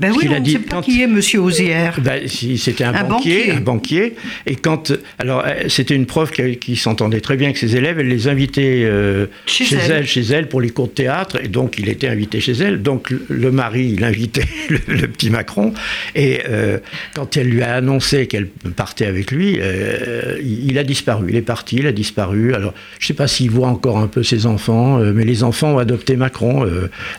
Ben 0.00 0.12
oui, 0.16 0.28
on 0.30 0.40
ne 0.40 0.48
sait 0.48 0.58
pas 0.60 0.80
qui 0.80 1.02
est 1.02 1.08
Monsieur 1.08 1.40
Osière. 1.40 1.98
Ben, 2.00 2.28
si, 2.28 2.56
c'était 2.56 2.84
un, 2.84 3.02
banquier, 3.02 3.50
un 3.50 3.60
banquier. 3.60 4.14
Et 4.46 4.54
quand, 4.54 4.92
alors, 5.18 5.42
euh, 5.44 5.64
c'était 5.68 5.96
une 5.96 6.06
prof 6.06 6.30
qui, 6.30 6.76
s'entendait 6.76 7.20
très 7.20 7.36
bien 7.36 7.48
avec 7.48 7.58
ses 7.58 7.74
élèves. 7.74 7.98
Elle 7.98 8.06
les 8.06 8.28
invitait 8.28 8.82
euh, 8.84 9.26
chez, 9.46 9.74
elle. 9.74 10.06
chez 10.06 10.22
elle, 10.22 10.48
pour 10.48 10.60
les 10.60 10.70
cours 10.70 10.86
de 10.86 10.92
théâtre. 10.92 11.42
Et 11.42 11.48
donc, 11.48 11.78
il 11.78 11.88
était 11.88 12.06
invité 12.06 12.38
chez 12.38 12.52
elle. 12.52 12.80
Donc, 12.80 13.12
le, 13.28 13.50
mari, 13.50 13.94
il 13.96 14.04
invitait 14.04 14.44
le, 14.68 15.08
petit 15.08 15.30
Macron. 15.30 15.74
Et 16.14 16.42
euh, 16.48 16.78
quand 17.14 17.36
elle 17.36 17.48
lui 17.48 17.62
a 17.62 17.74
annoncé 17.74 18.28
qu'elle 18.28 18.46
partait 18.46 19.06
avec 19.06 19.32
lui, 19.32 19.58
il, 20.44 20.78
a 20.78 20.84
disparu. 20.84 21.26
Il 21.30 21.36
est 21.36 21.42
parti, 21.42 21.76
il 21.76 21.88
a 21.88 21.92
disparu. 21.92 22.54
Alors, 22.54 22.72
je 23.00 23.04
ne 23.04 23.08
sais 23.08 23.14
pas 23.14 23.26
s'il 23.26 23.50
voit 23.50 23.68
encore 23.68 23.98
un 23.98 24.06
peu 24.06 24.22
ses 24.22 24.46
enfants, 24.46 24.98
mais 24.98 25.24
les 25.24 25.42
enfants 25.42 25.74
ont 25.74 25.78
adopté 25.78 26.14
Macron. 26.14 26.64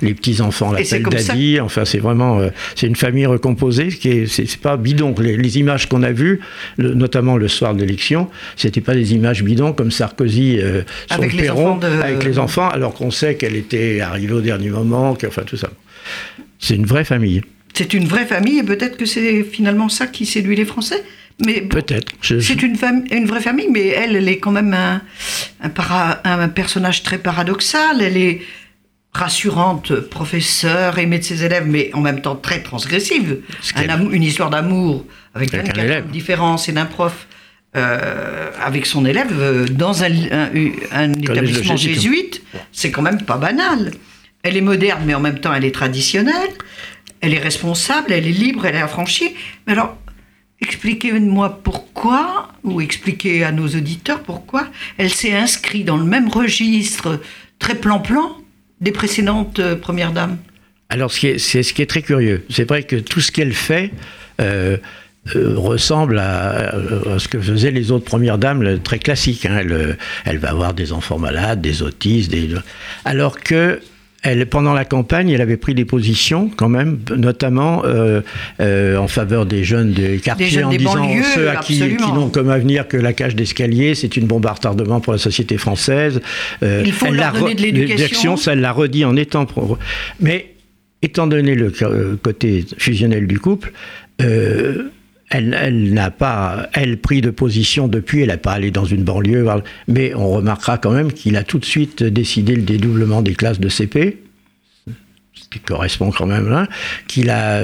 les 0.01 0.13
petits 0.13 0.39
enfants 0.39 0.71
l'appellent 0.71 1.03
Daddy. 1.03 1.59
Enfin, 1.59 1.83
c'est 1.83 1.99
vraiment 1.99 2.39
c'est 2.75 2.87
une 2.87 2.95
famille 2.95 3.25
recomposée, 3.25 3.89
qui 3.89 4.09
est, 4.09 4.25
c'est, 4.27 4.57
pas 4.57 4.77
bidon. 4.77 5.13
Les, 5.19 5.57
images 5.57 5.89
qu'on 5.89 6.03
a 6.03 6.11
vues, 6.11 6.39
notamment 6.77 7.37
le 7.37 7.47
soir 7.47 7.73
de 7.73 7.81
l'élection, 7.81 8.29
c'était 8.55 8.81
pas 8.81 8.93
des 8.93 9.13
images 9.13 9.43
bidons 9.43 9.73
comme 9.73 9.91
Sarkozy 9.91 10.59
euh, 10.59 10.83
sur 11.07 11.17
avec 11.17 11.33
le 11.33 11.41
perron 11.41 11.79
avec 11.81 12.23
les 12.23 12.39
enfants, 12.39 12.69
alors 12.69 12.93
qu'on 12.93 13.11
sait 13.11 13.35
qu'elle 13.35 13.55
était 13.55 14.01
arrivée 14.01 14.33
au 14.33 14.41
dernier 14.41 14.69
moment, 14.69 15.17
enfin 15.25 15.43
tout 15.45 15.57
ça. 15.57 15.69
C'est 16.59 16.75
une 16.75 16.85
vraie 16.85 17.05
famille. 17.05 17.41
C'est 17.73 17.93
une 17.93 18.05
vraie 18.05 18.25
famille 18.25 18.59
et 18.59 18.63
peut-être 18.63 18.97
que 18.97 19.05
c'est 19.05 19.43
finalement 19.43 19.89
ça 19.89 20.07
qui 20.07 20.25
séduit 20.25 20.55
les 20.55 20.65
Français. 20.65 21.03
Mais 21.45 21.61
peut-être. 21.61 22.11
C'est 22.21 22.61
une, 22.61 22.75
une 23.11 23.25
vraie 23.25 23.39
famille, 23.39 23.69
mais 23.71 23.87
elle, 23.87 24.15
elle 24.15 24.27
est 24.27 24.39
quand 24.39 24.51
même 24.51 24.73
un, 24.73 25.01
un, 25.61 25.71
un 26.25 26.49
personnage 26.49 27.03
très 27.03 27.17
paradoxal. 27.17 28.01
Elle 28.01 28.17
est 28.17 28.41
rassurante, 29.13 29.99
professeur, 30.01 30.99
aimée 30.99 31.19
de 31.19 31.23
ses 31.23 31.43
élèves, 31.43 31.65
mais 31.67 31.89
en 31.93 32.01
même 32.01 32.21
temps 32.21 32.35
très 32.35 32.61
transgressive. 32.61 33.39
une 34.11 34.23
histoire 34.23 34.49
d'amour 34.49 35.05
avec, 35.33 35.53
une 35.53 36.11
différence 36.11 36.69
et 36.69 36.71
d'un 36.71 36.85
prof 36.85 37.27
euh, 37.75 38.51
avec 38.59 38.85
son 38.85 39.05
élève 39.05 39.31
euh, 39.31 39.67
dans 39.67 40.03
un, 40.03 41.13
établissement 41.13 41.75
jésuite, 41.75 42.41
c'est 42.71 42.89
quand 42.91 43.03
même 43.03 43.21
pas 43.21 43.37
banal. 43.37 43.91
Elle 44.41 44.57
est 44.57 44.61
moderne, 44.61 45.03
mais 45.05 45.13
en 45.13 45.19
même 45.19 45.39
temps 45.39 45.53
elle 45.53 45.65
est 45.65 45.73
traditionnelle. 45.73 46.49
Elle 47.21 47.33
est 47.33 47.39
responsable, 47.39 48.11
elle 48.11 48.25
est 48.25 48.31
libre, 48.31 48.65
elle 48.65 48.75
est 48.75 48.81
affranchie. 48.81 49.35
Mais 49.67 49.73
alors, 49.73 49.97
expliquez-moi 50.61 51.61
pourquoi, 51.63 52.53
ou 52.63 52.81
expliquez 52.81 53.43
à 53.43 53.51
nos 53.51 53.67
auditeurs 53.67 54.23
pourquoi 54.23 54.67
elle 54.97 55.11
s'est 55.11 55.35
inscrite 55.35 55.85
dans 55.85 55.97
le 55.97 56.05
même 56.05 56.29
registre 56.29 57.19
très 57.59 57.75
plan-plan 57.75 58.37
des 58.81 58.91
précédentes 58.91 59.59
euh, 59.59 59.75
premières 59.75 60.11
dames 60.11 60.37
Alors, 60.89 61.11
c'est 61.11 61.37
ce 61.37 61.73
qui 61.73 61.81
est 61.81 61.89
très 61.89 62.01
curieux. 62.01 62.45
C'est 62.49 62.67
vrai 62.67 62.83
que 62.83 62.95
tout 62.95 63.21
ce 63.21 63.31
qu'elle 63.31 63.53
fait 63.53 63.91
euh, 64.41 64.77
euh, 65.35 65.57
ressemble 65.57 66.17
à, 66.19 66.71
ce 67.17 67.27
que 67.27 67.39
faisaient 67.39 67.71
les 67.71 67.91
autres 67.91 68.05
premières 68.05 68.37
dames, 68.37 68.79
très 68.79 68.99
classiques. 68.99 69.45
Hein. 69.45 69.57
Elle, 69.59 69.97
elle, 70.25 70.37
va 70.37 70.49
avoir 70.49 70.73
des 70.73 70.93
enfants 70.93 71.19
malades, 71.19 71.61
des 71.61 71.81
autistes, 71.81 72.31
des... 72.31 72.49
alors 73.05 73.39
que 73.39 73.79
elle, 74.21 74.45
pendant 74.47 74.73
la 74.73 74.85
campagne, 74.85 75.29
elle 75.29 75.41
avait 75.41 75.57
pris 75.57 75.73
des 75.73 75.85
positions 75.85 76.49
quand 76.55 76.67
même, 76.67 76.99
notamment 77.15 77.83
euh, 77.85 78.21
euh, 78.59 78.97
en 78.97 79.07
faveur 79.07 79.45
des 79.45 79.63
jeunes 79.63 79.93
des 79.93 80.19
quartiers, 80.19 80.63
en 80.63 80.69
disant 80.69 81.07
ceux 81.33 81.49
à 81.49 81.57
qui, 81.57 81.81
n'ont 81.81 82.29
comme 82.29 82.49
avenir 82.49 82.87
que 82.87 82.97
la 82.97 83.13
cage 83.13 83.35
d'escalier, 83.35 83.95
c'est 83.95 84.17
une 84.17 84.27
bombe 84.27 84.45
à 84.45 84.53
retardement 84.53 84.99
pour 84.99 85.13
la 85.13 85.19
société 85.19 85.57
française. 85.57 86.21
Euh, 86.63 86.83
Il 86.85 86.91
faut 86.91 87.05
elle 87.05 87.15
leur 87.15 87.33
donner 87.33 87.55
de 87.55 87.61
l'éducation. 87.61 88.35
Ça, 88.35 88.53
elle 88.53 88.61
l'a 88.61 88.71
redit 88.71 89.05
en 89.05 89.15
étant... 89.15 89.47
Mais 90.19 90.53
étant 91.01 91.27
donné 91.27 91.55
le 91.55 91.71
côté 92.21 92.65
fusionnel 92.77 93.25
du 93.25 93.39
couple, 93.39 93.71
elle, 95.29 95.93
n'a 95.93 96.09
pas, 96.09 96.69
elle, 96.73 96.97
pris 96.97 97.21
de 97.21 97.29
position 97.29 97.87
depuis, 97.87 98.21
elle 98.21 98.29
n'a 98.29 98.37
pas 98.37 98.53
allé 98.53 98.71
dans 98.71 98.85
une 98.85 99.03
banlieue, 99.03 99.47
mais 99.87 100.13
on 100.15 100.29
remarquera 100.29 100.77
quand 100.77 100.91
même 100.91 101.13
qu'il 101.13 101.35
a 101.37 101.43
tout 101.43 101.59
de 101.59 101.65
suite 101.65 102.03
décidé 102.03 102.55
le 102.55 102.63
dédoublement 102.63 103.21
des 103.21 103.33
classes 103.33 103.59
de 103.59 103.69
CP, 103.69 104.23
ce 105.33 105.49
qui 105.49 105.59
correspond 105.59 106.11
quand 106.11 106.25
même 106.25 106.49
là, 106.49 106.67
qu'il 107.07 107.29
a 107.29 107.61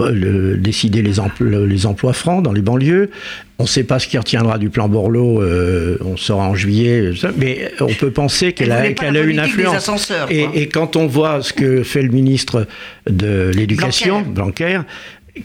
euh, 0.00 0.56
décidé 0.56 1.00
les, 1.00 1.14
les, 1.40 1.86
emplois 1.86 2.12
francs 2.12 2.42
dans 2.42 2.52
les 2.52 2.60
banlieues. 2.60 3.10
On 3.58 3.62
ne 3.62 3.68
sait 3.68 3.84
pas 3.84 3.98
ce 3.98 4.06
qui 4.06 4.18
retiendra 4.18 4.58
du 4.58 4.68
plan 4.68 4.88
Borloo, 4.88 5.40
euh, 5.40 5.96
on 6.04 6.16
saura 6.16 6.48
en 6.48 6.54
juillet, 6.54 7.12
mais 7.38 7.70
on 7.80 7.94
peut 7.94 8.10
penser 8.10 8.52
qu'elle 8.52 8.72
a, 8.72 8.92
qu'elle 8.92 9.16
a 9.16 9.22
une 9.22 9.38
influence. 9.38 10.12
Et, 10.28 10.46
et, 10.54 10.68
quand 10.68 10.96
on 10.96 11.06
voit 11.06 11.40
ce 11.42 11.52
que 11.52 11.82
fait 11.82 12.02
le 12.02 12.10
ministre 12.10 12.66
de 13.08 13.50
l'Éducation, 13.54 14.20
Blanquer 14.22 14.80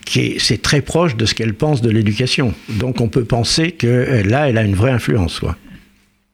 c'est 0.07 0.61
très 0.61 0.81
proche 0.81 1.15
de 1.15 1.25
ce 1.25 1.33
qu'elle 1.35 1.53
pense 1.53 1.81
de 1.81 1.89
l'éducation. 1.89 2.53
Donc 2.69 3.01
on 3.01 3.07
peut 3.07 3.25
penser 3.25 3.71
que 3.71 3.87
euh, 3.87 4.23
là, 4.23 4.49
elle 4.49 4.57
a 4.57 4.63
une 4.63 4.75
vraie 4.75 4.91
influence. 4.91 5.39
Quoi. 5.39 5.55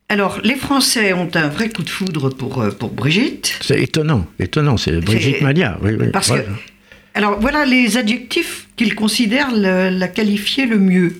Alors, 0.09 0.39
les 0.43 0.55
Français 0.55 1.13
ont 1.13 1.29
un 1.33 1.47
vrai 1.49 1.69
coup 1.69 1.83
de 1.83 1.89
foudre 1.89 2.29
pour, 2.29 2.61
euh, 2.61 2.71
pour 2.71 2.91
Brigitte. 2.91 3.57
C'est 3.61 3.81
étonnant, 3.81 4.25
étonnant, 4.39 4.77
c'est 4.77 4.99
Brigitte 4.99 5.41
Malia. 5.41 5.77
Oui, 5.81 5.91
parce 6.13 6.31
que, 6.31 6.39
alors 7.13 7.39
voilà 7.39 7.65
les 7.65 7.97
adjectifs 7.97 8.67
qu'ils 8.75 8.95
considèrent 8.95 9.51
la 9.51 10.07
qualifier 10.07 10.65
le 10.65 10.79
mieux. 10.79 11.19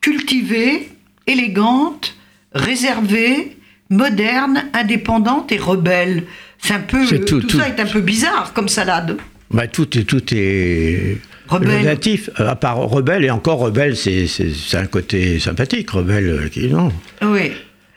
cultivée, 0.00 0.88
élégante, 1.26 2.16
réservée, 2.52 3.56
moderne, 3.90 4.64
indépendante 4.72 5.50
et 5.50 5.58
rebelle. 5.58 6.24
C'est 6.58 6.74
un 6.74 6.80
peu 6.80 7.06
tout, 7.06 7.40
tout, 7.40 7.58
ça 7.58 7.68
est 7.68 7.80
un 7.80 7.86
peu 7.86 8.00
bizarre 8.00 8.52
comme 8.52 8.68
salade. 8.68 9.16
Bah, 9.50 9.66
tout 9.66 9.98
est 9.98 10.04
tout 10.04 10.22
est 10.32 11.18
relatif. 11.48 12.30
À 12.36 12.56
part 12.56 12.78
rebelle 12.78 13.24
et 13.24 13.30
encore 13.30 13.58
rebelle, 13.58 13.96
c'est 13.96 14.28
un 14.74 14.86
côté 14.86 15.38
sympathique. 15.38 15.90
Rebelle, 15.90 16.50
qui 16.50 16.68
non. 16.68 16.92
Oui. 17.22 17.52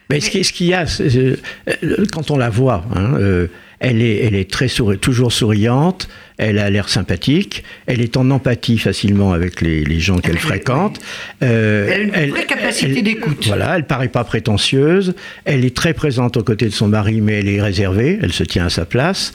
Mais, 0.09 0.19
ce 0.19 0.51
qu'il 0.51 0.67
y 0.67 0.73
a, 0.73 0.85
euh, 0.99 2.05
quand 2.11 2.31
on 2.31 2.37
la 2.37 2.49
voit, 2.49 2.83
hein, 2.93 3.13
euh, 3.15 3.47
elle, 3.81 4.01
est, 4.01 4.17
elle 4.23 4.35
est 4.35 4.49
très 4.49 4.67
toujours 4.67 5.33
souriante, 5.33 6.07
elle 6.37 6.59
a 6.59 6.69
l'air 6.69 6.87
sympathique, 6.87 7.63
elle 7.87 7.99
est 7.99 8.15
en 8.15 8.29
empathie 8.29 8.77
facilement 8.77 9.33
avec 9.33 9.59
les, 9.59 9.99
gens 9.99 10.19
qu'elle 10.19 10.37
fréquente. 10.37 10.99
Euh, 11.43 11.89
elle 11.91 12.15
a 12.15 12.23
une 12.23 12.29
vraie 12.29 12.45
capacité 12.45 13.01
d'écoute. 13.01 13.45
Voilà, 13.47 13.75
elle 13.75 13.85
paraît 13.85 14.07
pas 14.07 14.23
prétentieuse, 14.23 15.15
elle 15.45 15.65
est 15.65 15.75
très 15.75 15.93
présente 15.93 16.37
aux 16.37 16.43
côtés 16.43 16.67
de 16.67 16.73
son 16.73 16.87
mari, 16.87 17.21
mais 17.21 17.39
elle 17.39 17.49
est 17.49 17.61
réservée, 17.61 18.19
elle 18.21 18.33
se 18.33 18.43
tient 18.43 18.67
à 18.67 18.69
sa 18.69 18.85
place. 18.85 19.33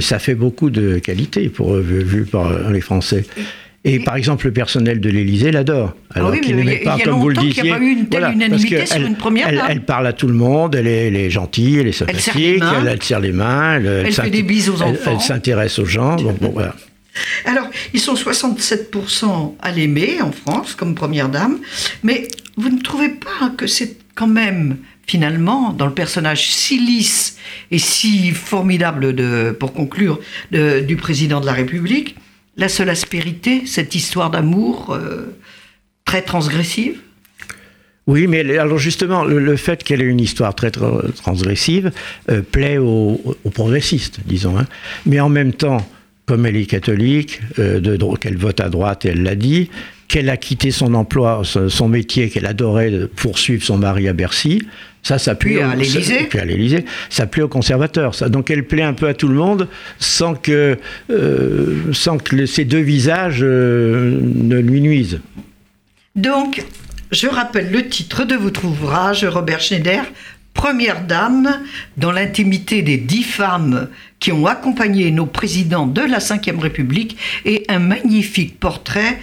ça 0.00 0.18
fait 0.18 0.34
beaucoup 0.34 0.70
de 0.70 0.98
qualité 0.98 1.48
pour 1.48 1.74
vu 1.74 2.24
par 2.24 2.70
les 2.70 2.82
Français. 2.82 3.24
Et, 3.88 4.00
par 4.00 4.16
exemple, 4.16 4.46
le 4.46 4.52
personnel 4.52 5.00
de 5.00 5.08
l'Élysée 5.08 5.50
l'adore. 5.50 5.94
Ah 6.10 6.18
alors 6.18 6.32
qu'il 6.40 6.56
n'aimait 6.56 6.82
pas, 6.84 6.98
comme 6.98 7.20
vous 7.20 7.28
le 7.28 7.36
disiez. 7.36 7.62
Il 7.62 7.62
n'y 7.64 7.70
a 7.70 7.76
pas 7.76 7.82
eu 7.82 7.90
une 7.90 8.08
telle 8.08 8.30
unanimité 8.32 8.86
sur 8.86 9.00
une 9.00 9.16
première 9.16 9.48
elle, 9.48 9.62
elle, 9.68 9.84
parle 9.84 10.06
à 10.06 10.12
tout 10.12 10.26
le 10.26 10.34
monde, 10.34 10.74
elle 10.74 10.86
est, 10.86 11.08
elle 11.08 11.16
est 11.16 11.30
gentille, 11.30 11.78
elle 11.78 11.88
est 11.88 11.92
sympathique, 11.92 12.62
elle, 12.80 12.88
elle 12.88 13.02
serre 13.02 13.20
les 13.20 13.32
mains, 13.32 13.76
elle, 13.76 14.12
fait 14.12 14.30
des 14.30 14.42
bises 14.42 14.68
aux 14.68 14.82
enfants. 14.82 15.12
Elle, 15.12 15.20
s'intéresse 15.20 15.78
aux 15.78 15.84
gens. 15.84 16.16
bon, 16.16 16.50
voilà. 16.52 16.74
Alors, 17.44 17.68
ils 17.94 18.00
sont 18.00 18.14
67% 18.14 19.54
à 19.60 19.72
l'aimer 19.72 20.20
en 20.22 20.32
France 20.32 20.74
comme 20.74 20.94
première 20.94 21.28
dame, 21.28 21.58
mais 22.02 22.28
vous 22.56 22.68
ne 22.68 22.80
trouvez 22.80 23.08
pas 23.08 23.50
que 23.56 23.66
c'est 23.66 23.96
quand 24.14 24.26
même 24.26 24.76
finalement, 25.06 25.72
dans 25.72 25.86
le 25.86 25.94
personnage 25.94 26.50
si 26.50 26.78
lisse 26.78 27.38
et 27.70 27.78
si 27.78 28.30
formidable, 28.32 29.14
de, 29.14 29.56
pour 29.58 29.72
conclure, 29.72 30.20
de, 30.52 30.80
du 30.80 30.96
président 30.96 31.40
de 31.40 31.46
la 31.46 31.54
République, 31.54 32.14
la 32.58 32.68
seule 32.68 32.90
aspérité, 32.90 33.62
cette 33.64 33.94
histoire 33.94 34.30
d'amour 34.30 34.92
euh, 34.92 35.34
très 36.04 36.22
transgressive? 36.22 36.98
Oui, 38.08 38.26
mais 38.26 38.58
alors 38.58 38.78
justement, 38.78 39.24
le, 39.24 39.56
fait 39.56 39.84
qu'elle 39.84 40.02
ait 40.02 40.06
une 40.06 40.20
histoire 40.20 40.54
très 40.54 40.70
transgressive 40.70 41.92
euh, 42.30 42.42
plaît 42.42 42.78
aux, 42.78 43.36
progressistes, 43.54 44.20
disons. 44.26 44.58
Hein. 44.58 44.66
Mais 45.06 45.20
en 45.20 45.28
même 45.28 45.52
temps, 45.52 45.86
comme 46.26 46.46
elle 46.46 46.56
est 46.56 46.66
catholique, 46.66 47.40
euh, 47.58 48.16
qu'elle 48.20 48.36
vote 48.36 48.60
à 48.60 48.70
droite, 48.70 49.04
elle 49.04 49.22
l'a 49.22 49.34
dit, 49.34 49.70
qu'elle 50.08 50.30
a 50.30 50.38
quitté 50.38 50.70
son 50.70 50.94
emploi, 50.94 51.42
son 51.44 51.88
métier 51.88 52.30
qu'elle 52.30 52.46
adorait 52.46 52.92
pour 53.14 53.38
suivre 53.38 53.62
son 53.62 53.76
mari 53.76 54.08
à 54.08 54.14
Bercy, 54.14 54.62
ça, 55.08 55.18
ça 55.18 55.34
plaît 55.34 55.62
à 55.62 55.74
l'Élysée. 55.74 56.26
Puis 56.28 56.38
à 56.38 56.44
l'Élysée, 56.44 56.84
ça 57.08 57.26
plaît 57.26 57.42
aux 57.42 57.48
conservateurs. 57.48 58.14
Ça. 58.14 58.28
Donc 58.28 58.50
elle 58.50 58.66
plaît 58.66 58.82
un 58.82 58.92
peu 58.92 59.08
à 59.08 59.14
tout 59.14 59.28
le 59.28 59.34
monde, 59.34 59.68
sans 59.98 60.34
que, 60.34 60.76
euh, 61.10 61.92
sans 61.94 62.18
que 62.18 62.44
ces 62.44 62.66
deux 62.66 62.80
visages 62.80 63.40
euh, 63.42 64.20
ne 64.20 64.58
lui 64.58 64.82
nuisent. 64.82 65.20
Donc, 66.14 66.62
je 67.10 67.26
rappelle 67.26 67.70
le 67.70 67.88
titre 67.88 68.24
de 68.24 68.34
votre 68.34 68.66
ouvrage, 68.66 69.24
Robert 69.24 69.60
Schneider, 69.60 70.04
Première 70.52 71.06
Dame, 71.06 71.58
dans 71.96 72.12
l'intimité 72.12 72.82
des 72.82 72.98
dix 72.98 73.22
femmes 73.22 73.88
qui 74.18 74.32
ont 74.32 74.46
accompagné 74.46 75.10
nos 75.10 75.26
présidents 75.26 75.86
de 75.86 76.02
la 76.02 76.18
Ve 76.18 76.60
République, 76.60 77.16
et 77.46 77.64
un 77.68 77.78
magnifique 77.78 78.60
portrait 78.60 79.18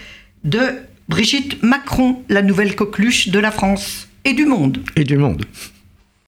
de 0.46 0.62
Brigitte 1.10 1.62
Macron, 1.62 2.24
la 2.30 2.42
nouvelle 2.42 2.76
coqueluche 2.76 3.28
de 3.28 3.38
la 3.38 3.52
France 3.52 4.08
et 4.24 4.34
du 4.34 4.46
monde. 4.46 4.80
Et 4.96 5.04
du 5.04 5.18
monde. 5.18 5.46